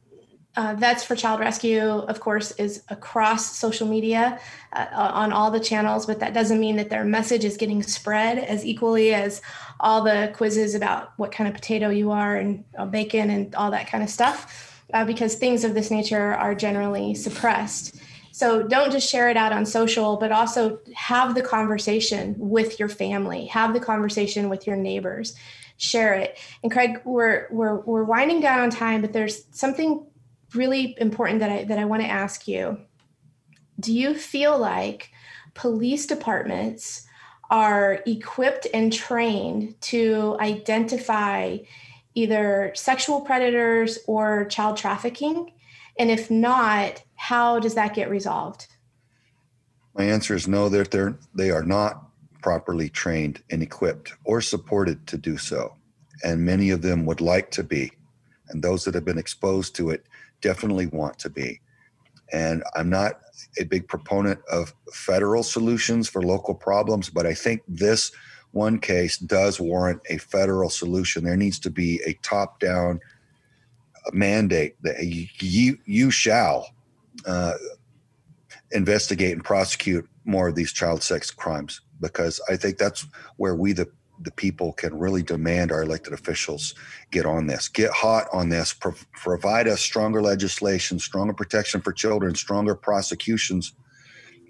uh, 0.59 0.75
Vets 0.77 1.05
for 1.05 1.15
Child 1.15 1.39
Rescue, 1.39 1.79
of 1.79 2.19
course, 2.19 2.51
is 2.51 2.83
across 2.89 3.55
social 3.55 3.87
media 3.87 4.37
uh, 4.73 4.87
on 4.91 5.31
all 5.31 5.51
the 5.51 5.59
channels, 5.59 6.05
but 6.05 6.19
that 6.19 6.33
doesn't 6.33 6.59
mean 6.59 6.75
that 6.75 6.89
their 6.89 7.05
message 7.05 7.45
is 7.45 7.55
getting 7.55 7.81
spread 7.81 8.37
as 8.37 8.65
equally 8.65 9.13
as 9.13 9.41
all 9.79 10.03
the 10.03 10.33
quizzes 10.35 10.75
about 10.75 11.13
what 11.15 11.31
kind 11.31 11.47
of 11.47 11.53
potato 11.53 11.89
you 11.89 12.11
are 12.11 12.35
and 12.35 12.65
uh, 12.77 12.85
bacon 12.85 13.29
and 13.29 13.55
all 13.55 13.71
that 13.71 13.87
kind 13.87 14.03
of 14.03 14.09
stuff 14.09 14.83
uh, 14.93 15.05
because 15.05 15.35
things 15.35 15.63
of 15.63 15.73
this 15.73 15.89
nature 15.89 16.33
are 16.33 16.53
generally 16.53 17.15
suppressed. 17.15 17.95
So 18.33 18.61
don't 18.61 18.91
just 18.91 19.09
share 19.09 19.29
it 19.29 19.37
out 19.37 19.53
on 19.53 19.65
social, 19.65 20.17
but 20.17 20.33
also 20.33 20.79
have 20.93 21.35
the 21.35 21.41
conversation 21.41 22.35
with 22.37 22.79
your 22.79 22.89
family, 22.89 23.45
have 23.45 23.73
the 23.73 23.79
conversation 23.79 24.49
with 24.49 24.67
your 24.67 24.75
neighbors. 24.75 25.37
share 25.77 26.13
it. 26.13 26.37
And 26.61 26.71
Craig, 26.71 26.99
we're 27.05 27.47
we're 27.49 27.77
we're 27.79 28.03
winding 28.03 28.41
down 28.41 28.59
on 28.59 28.69
time, 28.69 28.99
but 28.99 29.13
there's 29.13 29.45
something 29.51 30.05
really 30.53 30.95
important 30.99 31.39
that 31.39 31.51
I 31.51 31.63
that 31.65 31.79
I 31.79 31.85
want 31.85 32.01
to 32.01 32.07
ask 32.07 32.47
you. 32.47 32.79
Do 33.79 33.93
you 33.93 34.13
feel 34.13 34.57
like 34.57 35.11
police 35.53 36.05
departments 36.05 37.05
are 37.49 37.99
equipped 38.05 38.67
and 38.73 38.91
trained 38.93 39.79
to 39.81 40.37
identify 40.39 41.57
either 42.13 42.71
sexual 42.75 43.21
predators 43.21 43.99
or 44.07 44.45
child 44.45 44.77
trafficking? 44.77 45.53
And 45.97 46.09
if 46.09 46.29
not, 46.29 47.03
how 47.15 47.59
does 47.59 47.75
that 47.75 47.93
get 47.93 48.09
resolved? 48.09 48.67
My 49.95 50.05
answer 50.05 50.35
is 50.35 50.47
no, 50.47 50.69
that 50.69 50.91
they're, 50.91 51.17
they 51.33 51.51
are 51.51 51.63
not 51.63 52.05
properly 52.41 52.89
trained 52.89 53.43
and 53.49 53.61
equipped 53.61 54.13
or 54.23 54.39
supported 54.39 55.05
to 55.07 55.17
do 55.17 55.37
so. 55.37 55.75
And 56.23 56.45
many 56.45 56.69
of 56.69 56.81
them 56.81 57.05
would 57.05 57.21
like 57.21 57.51
to 57.51 57.63
be. 57.63 57.91
And 58.49 58.63
those 58.63 58.85
that 58.85 58.95
have 58.95 59.05
been 59.05 59.17
exposed 59.17 59.75
to 59.75 59.89
it 59.89 60.05
definitely 60.41 60.87
want 60.87 61.19
to 61.19 61.29
be. 61.29 61.61
And 62.31 62.63
I'm 62.75 62.89
not 62.89 63.19
a 63.59 63.65
big 63.65 63.87
proponent 63.87 64.39
of 64.51 64.73
federal 64.93 65.43
solutions 65.43 66.07
for 66.07 66.21
local 66.21 66.53
problems, 66.53 67.09
but 67.09 67.25
I 67.25 67.33
think 67.33 67.61
this 67.67 68.11
one 68.51 68.79
case 68.79 69.17
does 69.17 69.59
warrant 69.59 70.01
a 70.09 70.17
federal 70.17 70.69
solution. 70.69 71.23
There 71.23 71.37
needs 71.37 71.59
to 71.59 71.69
be 71.69 72.01
a 72.05 72.13
top 72.21 72.59
down 72.59 72.99
mandate 74.11 74.75
that 74.81 75.03
you, 75.03 75.77
you 75.85 76.11
shall 76.11 76.67
uh, 77.25 77.53
investigate 78.71 79.33
and 79.33 79.43
prosecute 79.43 80.07
more 80.25 80.47
of 80.47 80.55
these 80.55 80.71
child 80.71 81.03
sex 81.03 81.31
crimes 81.31 81.81
because 81.99 82.41
I 82.49 82.55
think 82.55 82.77
that's 82.77 83.05
where 83.37 83.55
we, 83.55 83.73
the 83.73 83.89
the 84.21 84.31
people 84.31 84.73
can 84.73 84.97
really 84.97 85.23
demand 85.23 85.71
our 85.71 85.83
elected 85.83 86.13
officials 86.13 86.75
get 87.11 87.25
on 87.25 87.47
this, 87.47 87.67
get 87.67 87.91
hot 87.91 88.27
on 88.33 88.49
this, 88.49 88.73
pro- 88.73 88.93
provide 89.13 89.67
us 89.67 89.81
stronger 89.81 90.21
legislation, 90.21 90.99
stronger 90.99 91.33
protection 91.33 91.81
for 91.81 91.93
children, 91.93 92.35
stronger 92.35 92.75
prosecutions 92.75 93.73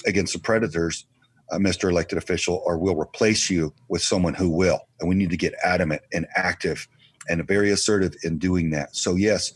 against 0.05 0.33
the 0.33 0.39
predators, 0.39 1.05
uh, 1.51 1.57
Mr. 1.57 1.89
Elected 1.89 2.17
Official, 2.17 2.61
or 2.65 2.77
we'll 2.77 2.95
replace 2.95 3.49
you 3.49 3.73
with 3.89 4.01
someone 4.01 4.33
who 4.33 4.49
will. 4.49 4.79
And 4.99 5.07
we 5.07 5.15
need 5.15 5.29
to 5.29 5.37
get 5.37 5.53
adamant 5.63 6.01
and 6.13 6.25
active 6.35 6.87
and 7.27 7.47
very 7.47 7.71
assertive 7.71 8.15
in 8.23 8.37
doing 8.37 8.71
that. 8.71 8.95
So, 8.95 9.15
yes, 9.15 9.53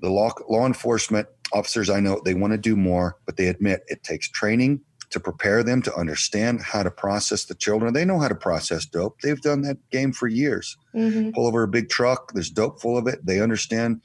the 0.00 0.10
law, 0.10 0.30
law 0.48 0.66
enforcement 0.66 1.28
officers 1.52 1.90
I 1.90 2.00
know 2.00 2.20
they 2.24 2.34
want 2.34 2.52
to 2.52 2.58
do 2.58 2.76
more, 2.76 3.16
but 3.24 3.36
they 3.36 3.46
admit 3.46 3.82
it 3.86 4.02
takes 4.02 4.28
training, 4.28 4.80
to 5.10 5.20
prepare 5.20 5.62
them 5.62 5.80
to 5.82 5.94
understand 5.94 6.60
how 6.60 6.82
to 6.82 6.90
process 6.90 7.44
the 7.44 7.54
children. 7.54 7.94
They 7.94 8.04
know 8.04 8.18
how 8.18 8.28
to 8.28 8.34
process 8.34 8.84
dope. 8.84 9.20
They've 9.20 9.40
done 9.40 9.62
that 9.62 9.78
game 9.90 10.12
for 10.12 10.28
years. 10.28 10.76
Mm-hmm. 10.94 11.30
Pull 11.30 11.46
over 11.46 11.62
a 11.62 11.68
big 11.68 11.88
truck, 11.88 12.32
there's 12.32 12.50
dope 12.50 12.80
full 12.80 12.98
of 12.98 13.06
it. 13.06 13.24
They 13.24 13.40
understand 13.40 14.02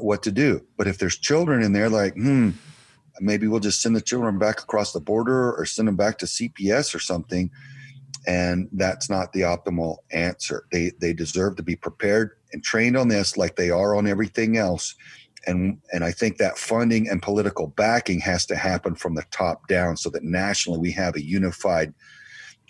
what 0.00 0.22
to 0.24 0.32
do. 0.32 0.64
But 0.76 0.88
if 0.88 0.98
there's 0.98 1.16
children 1.16 1.62
in 1.62 1.72
there, 1.72 1.88
like, 1.88 2.14
hmm, 2.14 2.50
maybe 3.20 3.46
we'll 3.46 3.60
just 3.60 3.80
send 3.80 3.94
the 3.94 4.00
children 4.00 4.38
back 4.38 4.60
across 4.60 4.92
the 4.92 5.00
border 5.00 5.54
or 5.54 5.64
send 5.64 5.88
them 5.88 5.96
back 5.96 6.18
to 6.18 6.26
CPS 6.26 6.94
or 6.94 6.98
something. 6.98 7.50
And 8.26 8.68
that's 8.72 9.08
not 9.08 9.32
the 9.32 9.42
optimal 9.42 9.98
answer. 10.10 10.66
They 10.72 10.90
they 11.00 11.12
deserve 11.12 11.56
to 11.56 11.62
be 11.62 11.76
prepared 11.76 12.32
and 12.52 12.62
trained 12.62 12.96
on 12.96 13.06
this 13.06 13.36
like 13.36 13.54
they 13.54 13.70
are 13.70 13.94
on 13.94 14.08
everything 14.08 14.56
else 14.56 14.96
and 15.46 15.78
and 15.92 16.04
I 16.04 16.12
think 16.12 16.38
that 16.38 16.58
funding 16.58 17.08
and 17.08 17.22
political 17.22 17.68
backing 17.68 18.20
has 18.20 18.46
to 18.46 18.56
happen 18.56 18.94
from 18.94 19.14
the 19.14 19.24
top 19.30 19.68
down, 19.68 19.96
so 19.96 20.10
that 20.10 20.22
nationally 20.22 20.78
we 20.78 20.92
have 20.92 21.16
a 21.16 21.24
unified 21.24 21.94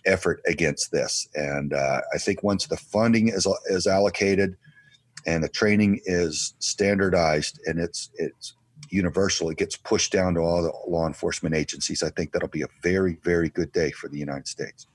effort 0.04 0.40
against 0.46 0.92
this. 0.92 1.28
And 1.34 1.72
uh, 1.72 2.00
I 2.14 2.18
think 2.18 2.42
once 2.42 2.66
the 2.66 2.76
funding 2.76 3.28
is 3.28 3.46
is 3.66 3.86
allocated 3.86 4.56
and 5.26 5.42
the 5.42 5.48
training 5.48 6.00
is 6.04 6.54
standardized 6.58 7.60
and 7.66 7.80
it's 7.80 8.10
it's 8.14 8.54
universal, 8.90 9.50
it 9.50 9.58
gets 9.58 9.76
pushed 9.76 10.12
down 10.12 10.34
to 10.34 10.40
all 10.40 10.62
the 10.62 10.72
law 10.88 11.06
enforcement 11.06 11.54
agencies. 11.54 12.02
I 12.02 12.10
think 12.10 12.32
that'll 12.32 12.48
be 12.48 12.62
a 12.62 12.68
very 12.82 13.18
very 13.24 13.48
good 13.50 13.72
day 13.72 13.90
for 13.90 14.08
the 14.08 14.18
United 14.18 14.48
States. 14.48 14.86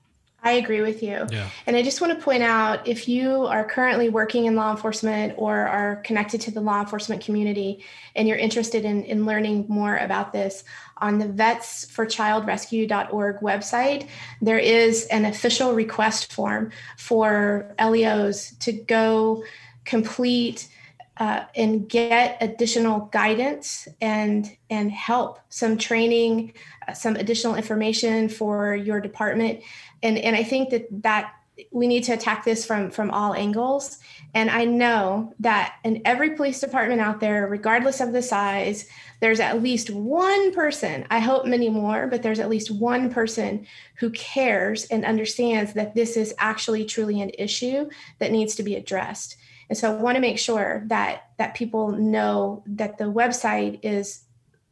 I 0.43 0.53
agree 0.53 0.81
with 0.81 1.03
you. 1.03 1.27
Yeah. 1.29 1.47
And 1.67 1.75
I 1.75 1.83
just 1.83 2.01
want 2.01 2.17
to 2.17 2.23
point 2.23 2.41
out 2.41 2.87
if 2.87 3.07
you 3.07 3.45
are 3.45 3.63
currently 3.63 4.09
working 4.09 4.45
in 4.45 4.55
law 4.55 4.71
enforcement 4.71 5.35
or 5.37 5.67
are 5.67 5.97
connected 5.97 6.41
to 6.41 6.51
the 6.51 6.61
law 6.61 6.79
enforcement 6.79 7.23
community 7.23 7.83
and 8.15 8.27
you're 8.27 8.37
interested 8.37 8.83
in, 8.83 9.03
in 9.03 9.27
learning 9.27 9.65
more 9.67 9.97
about 9.97 10.33
this, 10.33 10.63
on 10.97 11.19
the 11.19 11.27
vetsforchildrescue.org 11.27 13.39
website, 13.41 14.07
there 14.41 14.57
is 14.57 15.05
an 15.07 15.25
official 15.25 15.73
request 15.73 16.33
form 16.33 16.71
for 16.97 17.75
LEOs 17.79 18.53
to 18.59 18.71
go 18.71 19.43
complete 19.85 20.69
uh, 21.17 21.43
and 21.55 21.87
get 21.87 22.37
additional 22.41 23.01
guidance 23.11 23.87
and 24.01 24.57
and 24.71 24.91
help 24.91 25.39
some 25.49 25.77
training 25.77 26.51
uh, 26.87 26.93
some 26.93 27.15
additional 27.15 27.53
information 27.53 28.27
for 28.27 28.75
your 28.75 28.99
department 28.99 29.61
and 30.03 30.17
and 30.17 30.35
i 30.35 30.43
think 30.43 30.69
that 30.69 30.87
that 30.91 31.33
we 31.71 31.85
need 31.85 32.03
to 32.03 32.13
attack 32.13 32.43
this 32.43 32.65
from 32.65 32.89
from 32.89 33.11
all 33.11 33.35
angles. 33.35 33.99
And 34.33 34.49
i 34.49 34.65
know 34.65 35.33
that 35.39 35.75
in 35.83 36.01
every 36.05 36.31
police 36.31 36.59
department 36.61 37.01
out 37.01 37.19
there 37.19 37.47
regardless 37.47 37.99
of 37.99 38.13
the 38.13 38.21
size 38.21 38.87
there's 39.19 39.39
at 39.39 39.61
least 39.61 39.89
one 39.89 40.53
person 40.53 41.05
i 41.11 41.19
hope 41.19 41.45
many 41.45 41.69
more 41.69 42.07
but 42.07 42.23
there's 42.23 42.39
at 42.39 42.49
least 42.49 42.71
one 42.71 43.11
person 43.11 43.67
who 44.01 44.09
cares 44.11 44.85
and 44.85 45.05
understands 45.05 45.73
that 45.73 45.93
this 45.93 46.17
is 46.17 46.33
actually 46.39 46.85
truly 46.85 47.21
an 47.21 47.31
issue 47.37 47.87
that 48.17 48.31
needs 48.31 48.55
to 48.55 48.63
be 48.63 48.75
addressed. 48.75 49.35
And 49.69 49.77
so 49.77 49.91
I 49.91 50.01
want 50.01 50.15
to 50.15 50.21
make 50.21 50.39
sure 50.39 50.83
that 50.87 51.27
that 51.37 51.55
people 51.55 51.91
know 51.91 52.63
that 52.65 52.97
the 52.97 53.05
website 53.05 53.79
is 53.83 54.23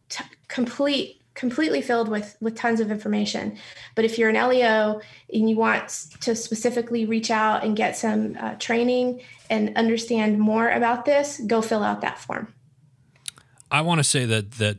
t- 0.10 0.26
complete 0.48 1.19
completely 1.39 1.82
filled 1.82 2.10
with 2.10 2.36
with 2.41 2.56
tons 2.56 2.82
of 2.82 2.91
information. 2.91 3.58
But 3.95 4.04
if 4.04 4.17
you're 4.17 4.30
an 4.30 4.36
LEO 4.36 4.99
and 5.34 5.49
you 5.49 5.56
want 5.56 5.88
to 6.19 6.36
specifically 6.36 7.06
reach 7.06 7.32
out 7.32 7.63
and 7.63 7.78
get 7.78 7.95
some 7.95 8.38
uh, 8.39 8.56
training 8.56 9.21
and 9.49 9.75
understand 9.78 10.38
more 10.38 10.69
about 10.69 11.06
this, 11.06 11.39
go 11.47 11.62
fill 11.62 11.82
out 11.82 12.02
that 12.02 12.19
form. 12.19 12.54
I 13.71 13.82
want 13.82 13.99
to 13.99 14.04
say 14.04 14.25
that 14.25 14.52
that 14.54 14.78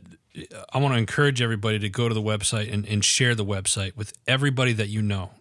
I 0.71 0.77
want 0.77 0.93
to 0.93 0.99
encourage 0.99 1.41
everybody 1.41 1.79
to 1.79 1.89
go 1.89 2.07
to 2.07 2.13
the 2.13 2.21
website 2.21 2.71
and, 2.71 2.85
and 2.85 3.03
share 3.03 3.35
the 3.35 3.43
website 3.43 3.97
with 3.97 4.13
everybody 4.27 4.71
that 4.73 4.87
you 4.87 5.01
know. 5.01 5.31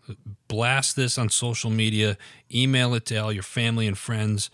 Blast 0.48 0.96
this 0.96 1.16
on 1.18 1.28
social 1.28 1.70
media, 1.70 2.16
email 2.52 2.94
it 2.94 3.04
to 3.06 3.16
all 3.18 3.32
your 3.32 3.44
family 3.44 3.86
and 3.86 3.96
friends, 3.96 4.50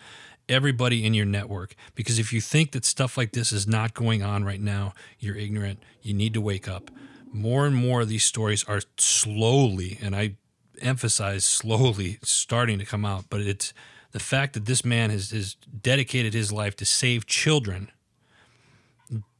everybody 0.49 1.05
in 1.05 1.13
your 1.13 1.25
network. 1.25 1.75
Because 1.95 2.19
if 2.19 2.31
you 2.31 2.41
think 2.41 2.71
that 2.71 2.85
stuff 2.85 3.17
like 3.17 3.31
this 3.31 3.51
is 3.51 3.67
not 3.67 3.93
going 3.93 4.23
on 4.23 4.43
right 4.43 4.61
now, 4.61 4.93
you're 5.19 5.35
ignorant. 5.35 5.79
You 6.01 6.13
need 6.13 6.33
to 6.33 6.41
wake 6.41 6.67
up. 6.67 6.91
More 7.31 7.65
and 7.65 7.75
more 7.75 8.01
of 8.01 8.09
these 8.09 8.23
stories 8.23 8.63
are 8.65 8.81
slowly, 8.97 9.97
and 10.01 10.15
I 10.15 10.35
emphasize 10.81 11.43
slowly, 11.43 12.19
starting 12.23 12.79
to 12.79 12.85
come 12.85 13.05
out. 13.05 13.25
But 13.29 13.41
it's 13.41 13.73
the 14.11 14.19
fact 14.19 14.53
that 14.53 14.65
this 14.65 14.85
man 14.85 15.09
has, 15.09 15.31
has 15.31 15.55
dedicated 15.55 16.33
his 16.33 16.51
life 16.51 16.75
to 16.77 16.85
save 16.85 17.25
children 17.25 17.91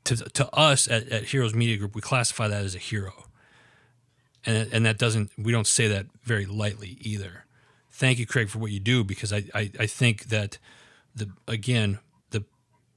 to, 0.08 0.16
to 0.16 0.56
us 0.56 0.88
at, 0.90 1.10
at 1.10 1.24
Heroes 1.26 1.54
Media 1.54 1.78
Group, 1.78 1.94
we 1.94 2.02
classify 2.02 2.48
that 2.48 2.64
as 2.64 2.76
a 2.76 2.80
hero. 2.80 3.26
And, 4.46 4.72
and 4.72 4.86
that 4.86 4.98
doesn't, 4.98 5.32
we 5.38 5.52
don't 5.52 5.68
say 5.68 5.88
that 5.90 6.06
very 6.24 6.46
lightly 6.46 6.98
either. 7.02 7.46
Thank 7.92 8.18
you, 8.18 8.26
Craig, 8.26 8.50
for 8.50 8.60
what 8.60 8.72
you 8.72 8.80
do, 8.80 9.04
because 9.04 9.34
I, 9.34 9.44
I, 9.54 9.72
I 9.80 9.86
think 9.86 10.26
that 10.26 10.60
the, 11.18 11.30
again, 11.48 12.00
the 12.30 12.44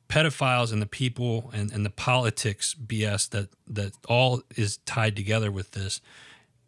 pedophiles 0.08 0.72
and 0.72 0.80
the 0.80 0.86
people 0.86 1.50
and, 1.52 1.72
and 1.72 1.84
the 1.84 1.90
politics 1.90 2.74
BS 2.74 3.28
that, 3.30 3.48
that 3.66 3.92
all 4.08 4.42
is 4.56 4.78
tied 4.78 5.16
together 5.16 5.50
with 5.50 5.72
this, 5.72 6.00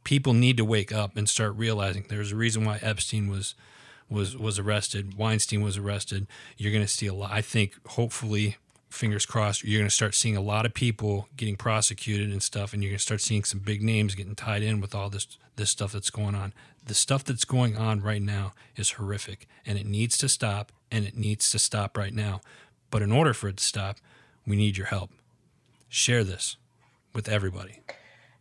people 0.05 0.33
need 0.33 0.57
to 0.57 0.65
wake 0.65 0.93
up 0.93 1.17
and 1.17 1.29
start 1.29 1.55
realizing 1.57 2.07
there's 2.09 2.33
a 2.33 2.37
reason 2.37 2.65
why 2.65 2.79
Epstein 2.83 3.29
was, 3.29 3.55
was, 4.09 4.37
was 4.37 4.59
arrested. 4.59 5.15
Weinstein 5.17 5.63
was 5.63 5.77
arrested. 5.77 6.27
You're 6.57 6.73
going 6.73 6.85
to 6.85 6.89
see 6.89 7.07
a 7.07 7.15
lot. 7.15 7.31
I 7.33 7.41
think 7.41 7.75
hopefully 7.89 8.57
fingers 8.93 9.27
crossed, 9.27 9.65
you're 9.65 9.81
going 9.81 9.89
to 9.89 9.95
start 9.95 10.15
seeing 10.15 10.37
a 10.37 10.41
lot 10.41 10.67
of 10.67 10.75
people 10.75 11.29
getting 11.37 11.57
prosecuted 11.57 12.31
and 12.31 12.43
stuff, 12.43 12.73
and 12.73 12.83
you're 12.83 12.91
going 12.91 12.99
to 12.99 13.03
start 13.03 13.21
seeing 13.21 13.45
some 13.45 13.61
big 13.61 13.83
names 13.83 14.15
getting 14.15 14.35
tied 14.35 14.63
in 14.63 14.81
with 14.81 14.95
all 14.95 15.11
this 15.11 15.27
this 15.57 15.71
stuff 15.71 15.93
that's 15.93 16.11
going 16.11 16.35
on. 16.35 16.53
The 16.85 16.95
stuff 16.95 17.25
that's 17.25 17.45
going 17.45 17.77
on 17.77 18.01
right 18.01 18.23
now 18.23 18.55
is 18.77 18.93
horrific, 18.93 19.47
and 19.67 19.79
it 19.79 19.87
needs 19.87 20.17
to 20.19 20.29
stop, 20.29 20.73
and 20.91 21.05
it 21.05 21.17
needs 21.17 21.51
to 21.51 21.59
stop 21.59 21.97
right 21.97 22.15
now. 22.15 22.41
But 22.91 23.03
in 23.03 23.13
order 23.13 23.35
for 23.35 23.49
it 23.49 23.59
to 23.59 23.65
stop, 23.65 23.99
we 24.47 24.57
need 24.57 24.77
your 24.77 24.87
help. 24.87 25.11
Share 25.89 26.25
this 26.25 26.57
with 27.13 27.29
everybody. 27.29 27.81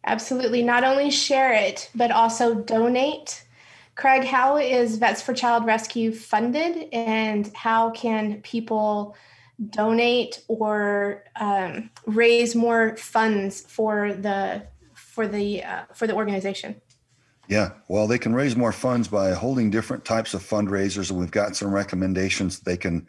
Absolutely. 0.06 0.64
Not 0.64 0.84
only 0.84 1.12
share 1.12 1.54
it, 1.54 1.90
but 1.94 2.12
also 2.12 2.56
donate. 2.56 3.46
Craig, 3.96 4.24
how 4.24 4.58
is 4.58 4.98
Vets 4.98 5.22
for 5.22 5.34
Child 5.34 5.66
Rescue 5.66 6.14
funded, 6.14 6.88
and 6.94 7.52
how 7.54 7.92
can 7.92 8.42
people? 8.42 9.16
Donate 9.70 10.42
or 10.48 11.24
um, 11.40 11.90
raise 12.06 12.56
more 12.56 12.96
funds 12.98 13.62
for 13.62 14.14
the 14.14 14.64
for 14.96 15.28
the 15.28 15.64
uh, 15.64 15.84
for 15.94 16.08
the 16.08 16.16
organization 16.16 16.82
Yeah, 17.48 17.72
well, 17.88 18.08
they 18.08 18.18
can 18.18 18.34
raise 18.34 18.56
more 18.56 18.72
funds 18.72 19.08
by 19.08 19.32
holding 19.32 19.70
different 19.70 20.06
types 20.06 20.34
of 20.34 20.42
fundraisers, 20.42 21.10
and 21.10 21.20
we've 21.20 21.32
got 21.32 21.56
some 21.56 21.74
recommendations 21.74 22.60
they 22.60 22.78
can 22.78 23.08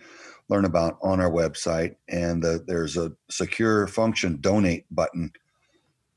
learn 0.48 0.64
about 0.64 0.98
on 1.02 1.20
our 1.20 1.30
website. 1.30 1.96
And 2.08 2.42
the, 2.42 2.62
there's 2.66 2.96
a 2.96 3.12
secure 3.30 3.86
function 3.86 4.38
donate 4.40 4.84
button, 4.90 5.32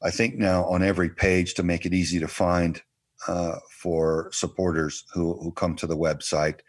I 0.04 0.12
think 0.12 0.36
now 0.36 0.66
on 0.66 0.84
every 0.84 1.10
page 1.10 1.54
to 1.56 1.64
make 1.64 1.86
it 1.86 1.94
easy 1.94 2.20
to 2.20 2.28
find 2.28 2.82
uh, 3.28 3.60
for 3.72 4.30
supporters 4.34 5.06
who, 5.14 5.40
who 5.42 5.52
come 5.52 5.76
to 5.78 5.88
the 5.88 5.98
website. 5.98 6.60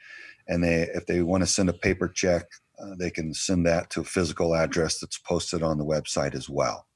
And 0.48 0.62
they, 0.62 0.82
if 0.94 1.06
they 1.06 1.22
want 1.22 1.42
to 1.42 1.46
send 1.46 1.68
a 1.68 1.74
paper 1.74 2.08
check, 2.08 2.44
uh, 2.78 2.94
they 2.98 3.10
can 3.10 3.32
send 3.32 3.66
that 3.66 3.90
to 3.90 4.00
a 4.00 4.04
physical 4.04 4.54
address 4.54 4.98
that's 4.98 5.18
posted 5.18 5.62
on 5.62 5.78
the 5.78 5.84
website 5.84 6.34
as 6.34 6.48
well. 6.48 6.86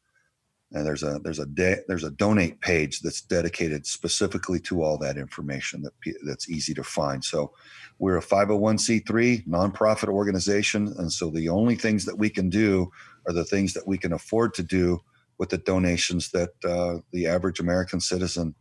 And 0.72 0.86
there's 0.86 1.02
a 1.02 1.18
there's 1.24 1.40
a 1.40 1.46
de- 1.46 1.82
there's 1.88 2.04
a 2.04 2.12
donate 2.12 2.60
page 2.60 3.00
that's 3.00 3.22
dedicated 3.22 3.86
specifically 3.86 4.60
to 4.60 4.82
all 4.84 4.98
that 4.98 5.16
information 5.16 5.82
that 5.82 5.94
that's 6.24 6.48
easy 6.48 6.74
to 6.74 6.84
find. 6.84 7.24
So 7.24 7.52
we're 7.98 8.18
a 8.18 8.22
501c3 8.22 9.48
nonprofit 9.48 10.08
organization, 10.08 10.94
and 10.96 11.10
so 11.12 11.28
the 11.30 11.48
only 11.48 11.74
things 11.74 12.04
that 12.04 12.18
we 12.18 12.30
can 12.30 12.50
do 12.50 12.90
are 13.26 13.32
the 13.32 13.44
things 13.44 13.74
that 13.74 13.86
we 13.88 13.98
can 13.98 14.12
afford 14.12 14.54
to 14.54 14.62
do 14.62 15.00
with 15.38 15.48
the 15.48 15.58
donations 15.58 16.30
that 16.30 16.50
uh, 16.64 16.98
the 17.12 17.26
average 17.26 17.58
American 17.58 18.00
citizen 18.00 18.54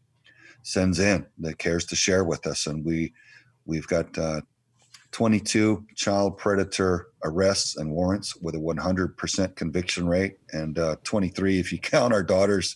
sends 0.63 0.97
in 0.97 1.27
that 1.37 1.59
cares 1.59 1.85
to 1.85 1.95
share 1.95 2.23
with 2.23 2.47
us. 2.47 2.65
And 2.65 2.83
we 2.83 3.13
we've 3.65 3.87
got 3.87 4.17
uh, 4.17 4.41
22 5.11 5.85
child 5.95 6.37
predator 6.37 7.07
arrests 7.23 7.77
and 7.77 7.91
warrants 7.91 8.35
with 8.35 8.55
a 8.55 8.59
100% 8.59 9.55
conviction 9.55 10.07
rate, 10.07 10.37
and 10.51 10.77
uh, 10.77 10.95
23 11.03 11.59
if 11.59 11.71
you 11.71 11.77
count 11.79 12.13
our 12.13 12.23
daughter's 12.23 12.75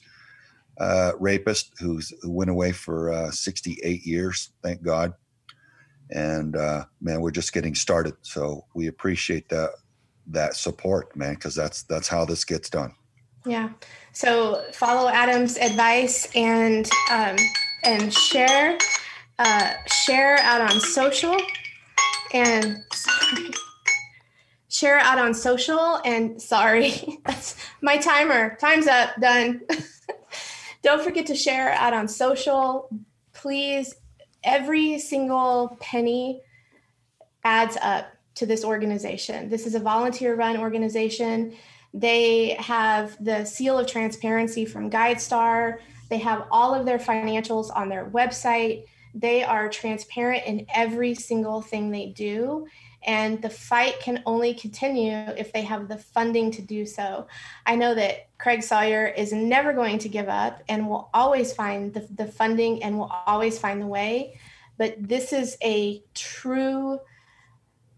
uh, 0.80 1.12
rapist 1.20 1.72
who 1.80 2.02
went 2.24 2.50
away 2.50 2.72
for 2.72 3.12
uh, 3.12 3.32
68 3.32 4.06
years, 4.06 4.50
thank 4.64 4.82
God. 4.82 5.14
And 6.10 6.56
uh, 6.56 6.86
man, 7.02 7.22
we're 7.22 7.32
just 7.32 7.54
getting 7.54 7.76
started. 7.76 8.16
So 8.22 8.66
we 8.74 8.88
appreciate 8.88 9.50
that 9.50 9.72
that 10.28 10.56
support, 10.56 11.16
man, 11.16 11.34
because 11.34 11.56
that's 11.56 11.84
that's 11.84 12.08
how 12.08 12.26
this 12.26 12.46
gets 12.46 12.70
done. 12.70 12.94
Yeah. 13.46 13.70
So 14.14 14.64
follow 14.72 15.10
Adam's 15.10 15.58
advice 15.58 16.30
and 16.36 16.90
um, 17.12 17.36
and 17.84 18.14
share 18.14 18.78
uh, 19.40 19.74
share 19.88 20.38
out 20.40 20.62
on 20.62 20.80
social 20.80 21.36
and 22.34 22.84
share 24.70 24.98
it 24.98 25.04
out 25.04 25.20
on 25.20 25.34
social. 25.34 26.00
And 26.04 26.42
sorry, 26.42 27.20
that's 27.26 27.56
my 27.82 27.98
timer. 27.98 28.58
Time's 28.60 28.88
up. 28.88 29.12
Done. 29.22 29.62
Don't 30.84 31.02
forget 31.02 31.26
to 31.28 31.36
share 31.36 31.72
out 31.72 31.94
on 31.94 32.08
social. 32.08 32.90
Please, 33.34 33.96
every 34.44 35.00
single 35.00 35.78
penny 35.80 36.42
adds 37.44 37.78
up 37.82 38.08
to 38.36 38.46
this 38.46 38.66
organization. 38.66 39.50
This 39.50 39.66
is 39.66 39.76
a 39.76 39.80
volunteer 39.80 40.36
run 40.36 40.58
organization. 40.58 41.56
They 41.94 42.56
have 42.60 43.24
the 43.24 43.46
seal 43.46 43.78
of 43.78 43.88
transparency 43.88 44.66
from 44.66 44.90
GuideStar. 44.90 45.78
They 46.10 46.18
have 46.18 46.48
all 46.52 46.74
of 46.74 46.86
their 46.86 46.98
financials 46.98 47.70
on 47.76 47.90
their 47.90 48.10
website. 48.10 48.86
They 49.14 49.44
are 49.44 49.70
transparent 49.70 50.46
in 50.46 50.66
every 50.74 51.16
single 51.16 51.62
thing 51.62 51.92
they 51.92 52.08
do. 52.08 52.68
And 53.06 53.42
the 53.42 53.50
fight 53.50 54.00
can 54.00 54.24
only 54.26 54.54
continue 54.54 55.14
if 55.38 55.52
they 55.52 55.64
have 55.64 55.88
the 55.88 55.98
funding 55.98 56.52
to 56.52 56.62
do 56.62 56.86
so. 56.86 57.28
I 57.66 57.76
know 57.76 57.94
that 57.96 58.30
Craig 58.38 58.64
Sawyer 58.64 59.08
is 59.08 59.34
never 59.34 59.74
going 59.74 60.00
to 60.00 60.10
give 60.10 60.30
up 60.30 60.64
and 60.70 60.88
will 60.88 61.10
always 61.14 61.54
find 61.54 61.94
the, 61.94 62.08
the 62.16 62.26
funding 62.26 62.82
and 62.82 62.98
will 62.98 63.12
always 63.26 63.60
find 63.60 63.82
the 63.82 63.88
way. 63.88 64.40
But 64.78 64.96
this 64.98 65.34
is 65.34 65.58
a 65.62 66.02
true 66.14 67.00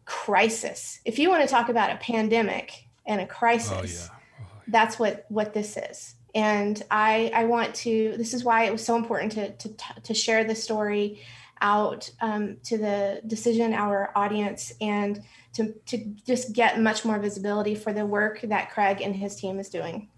crisis. 0.06 1.00
If 1.06 1.20
you 1.20 1.30
want 1.30 1.44
to 1.44 1.50
talk 1.50 1.70
about 1.70 1.92
a 1.92 1.98
pandemic 1.98 2.88
and 3.06 3.22
a 3.22 3.28
crisis, 3.28 3.72
oh, 3.72 3.84
yeah. 3.84 4.18
oh, 4.42 4.46
yeah. 4.58 4.64
that's 4.68 4.98
what, 4.98 5.26
what 5.30 5.54
this 5.54 5.78
is 5.78 6.16
and 6.36 6.84
I, 6.92 7.32
I 7.34 7.46
want 7.46 7.74
to 7.76 8.16
this 8.18 8.34
is 8.34 8.44
why 8.44 8.66
it 8.66 8.72
was 8.72 8.86
so 8.86 8.96
important 8.96 9.32
to, 9.32 9.52
to, 9.54 9.76
to 10.04 10.14
share 10.14 10.44
the 10.44 10.54
story 10.54 11.22
out 11.62 12.10
um, 12.22 12.58
to 12.66 12.78
the 12.78 13.22
Decision 13.26 13.74
Hour 13.74 14.12
audience 14.16 14.74
and 14.82 15.24
to, 15.54 15.74
to 15.86 15.98
just 16.28 16.52
get 16.52 16.82
much 16.82 17.06
more 17.06 17.18
visibility 17.18 17.74
for 17.74 17.94
the 17.94 18.06
work 18.06 18.42
that 18.42 18.72
craig 18.72 19.02
and 19.02 19.16
his 19.16 19.38
team 19.38 19.58
is 19.58 19.70
doing 19.70 20.10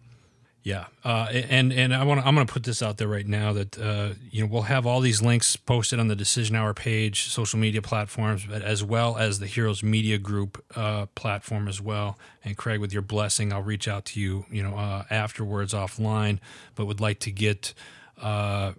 yeah, 0.68 0.88
uh, 1.06 1.30
and 1.32 1.72
and 1.72 1.96
I 1.96 2.04
want 2.04 2.28
I'm 2.28 2.36
going 2.36 2.46
to 2.46 2.52
put 2.52 2.66
this 2.66 2.84
out 2.84 2.98
there 2.98 3.08
right 3.08 3.26
now 3.26 3.54
that 3.54 3.80
uh, 3.80 4.10
you 4.30 4.42
know 4.42 4.52
we'll 4.52 4.64
have 4.64 4.86
all 4.86 5.00
these 5.00 5.22
links 5.22 5.56
posted 5.56 5.98
on 5.98 6.10
the 6.10 6.16
Decision 6.16 6.58
Hour 6.58 6.74
page, 6.74 7.30
social 7.30 7.58
media 7.58 7.82
platforms, 7.82 8.46
but 8.46 8.62
as 8.64 8.84
well 8.84 9.16
as 9.16 9.40
the 9.40 9.46
Heroes 9.48 9.82
Media 9.82 10.18
Group 10.18 10.62
uh, 10.76 11.06
platform 11.16 11.70
as 11.70 11.80
well. 11.80 12.20
And 12.44 12.58
Craig, 12.58 12.82
with 12.82 12.92
your 12.92 13.02
blessing, 13.02 13.54
I'll 13.54 13.64
reach 13.64 13.88
out 13.88 14.04
to 14.08 14.20
you, 14.20 14.46
you 14.52 14.62
know, 14.62 14.76
uh, 14.76 15.06
afterwards 15.10 15.74
offline, 15.74 16.40
but 16.76 16.86
would 16.86 17.00
like 17.00 17.20
to 17.20 17.32
get 17.32 17.74
uh, 18.22 18.74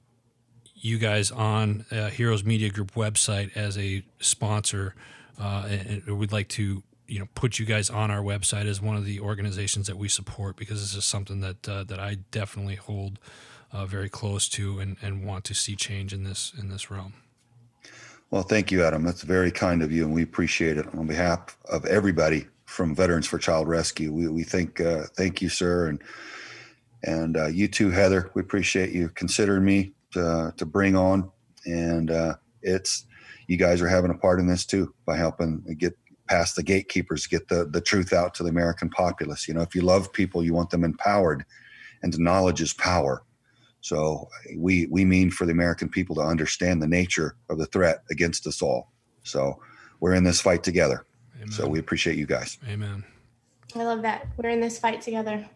you 0.75 0.99
guys 0.99 1.31
on 1.31 1.87
uh, 1.91 2.11
Heroes 2.11 2.45
Media 2.45 2.69
Group 2.69 2.93
website 2.93 3.57
as 3.57 3.79
a 3.79 4.05
sponsor. 4.21 4.95
and 5.39 6.19
we'd 6.19 6.33
like 6.33 6.49
to 6.49 6.83
you 7.09 7.19
know 7.19 7.27
put 7.35 7.59
you 7.59 7.65
guys 7.65 7.91
on 7.91 8.11
our 8.11 8.23
website 8.23 8.67
as 8.67 8.81
one 8.81 8.97
of 8.97 9.05
the 9.05 9.19
organizations 9.19 9.87
that 9.87 9.97
we 9.97 10.09
support 10.09 10.57
because 10.57 10.81
this 10.81 10.95
is 10.95 11.05
something 11.05 11.41
that 11.41 11.69
uh, 11.69 11.83
that 11.85 11.99
I 11.99 12.19
definitely 12.31 12.77
hold 12.77 13.19
uh, 13.73 13.87
very 13.87 14.09
close 14.09 14.49
to 14.51 14.79
and, 14.79 14.97
and 15.03 15.25
want 15.25 15.45
to 15.45 15.55
see 15.55 15.75
change 15.75 16.13
in 16.13 16.25
this 16.25 16.53
in 16.57 16.69
this 16.69 16.91
realm. 16.91 17.15
Well, 18.31 18.43
thank 18.43 18.71
you, 18.71 18.85
Adam. 18.85 19.05
That's 19.05 19.23
very 19.23 19.51
kind 19.51 19.83
of 19.83 19.91
you, 19.91 20.05
and 20.05 20.13
we 20.13 20.23
appreciate 20.23 20.77
it 20.77 20.87
on 20.95 21.07
behalf 21.07 21.57
of 21.65 21.87
everybody 21.87 22.47
from 22.67 22.95
Veterans 22.95 23.27
for 23.27 23.39
Child 23.39 23.69
Rescue. 23.69 24.13
We 24.13 24.29
we 24.29 24.43
think 24.45 24.81
uh, 24.81 25.05
thank 25.17 25.41
you, 25.41 25.49
sir, 25.49 25.89
and 25.89 26.03
and 27.05 27.37
uh, 27.39 27.47
you 27.47 27.69
too, 27.69 27.91
Heather. 27.91 28.31
We 28.35 28.43
appreciate 28.43 28.91
you 28.91 29.09
considering 29.11 29.65
me 29.65 29.95
to 30.13 30.53
to 30.57 30.67
bring 30.67 30.95
on, 30.95 31.31
and 31.65 32.11
uh, 32.11 32.35
it's 32.63 33.07
you 33.47 33.57
guys 33.57 33.81
are 33.81 33.89
having 33.89 34.11
a 34.11 34.19
part 34.19 34.41
in 34.41 34.47
this 34.47 34.67
too 34.67 34.95
by 35.07 35.17
helping 35.17 35.65
get 35.79 35.97
past 36.29 36.57
the 36.57 36.63
gatekeepers, 36.63 37.27
get 37.27 37.49
the 37.49 37.65
the 37.65 37.81
truth 37.81 38.13
out 38.13 38.35
to 38.35 38.43
the 38.43 38.51
American 38.51 38.89
populace. 38.91 39.49
You 39.49 39.55
know, 39.55 39.63
if 39.63 39.75
you 39.75 39.83
love 39.83 40.13
people, 40.13 40.45
you 40.45 40.55
want 40.55 40.71
them 40.71 40.85
empowered, 40.85 41.45
and 42.03 42.19
knowledge 42.19 42.61
is 42.61 42.73
power. 42.73 43.23
So 43.81 44.29
we 44.57 44.87
we 44.91 45.05
mean 45.05 45.31
for 45.31 45.47
the 45.47 45.53
American 45.53 45.89
people 45.89 46.15
to 46.17 46.23
understand 46.23 46.83
the 46.83 46.89
nature 46.89 47.37
of 47.49 47.59
the 47.59 47.67
threat 47.67 48.03
against 48.11 48.47
us 48.47 48.63
all. 48.63 48.93
So 49.23 49.61
we're 50.01 50.15
in 50.15 50.25
this 50.25 50.41
fight 50.41 50.63
together. 50.63 51.05
Amen. 51.37 51.53
So 51.53 51.69
we 51.69 51.79
appreciate 51.79 52.17
you 52.17 52.27
guys. 52.27 52.59
Amen. 52.69 53.05
I 53.75 53.85
love 53.85 54.03
that. 54.03 54.27
We're 54.37 54.51
in 54.51 54.61
this 54.61 54.79
fight 54.79 55.01
together. 55.01 55.49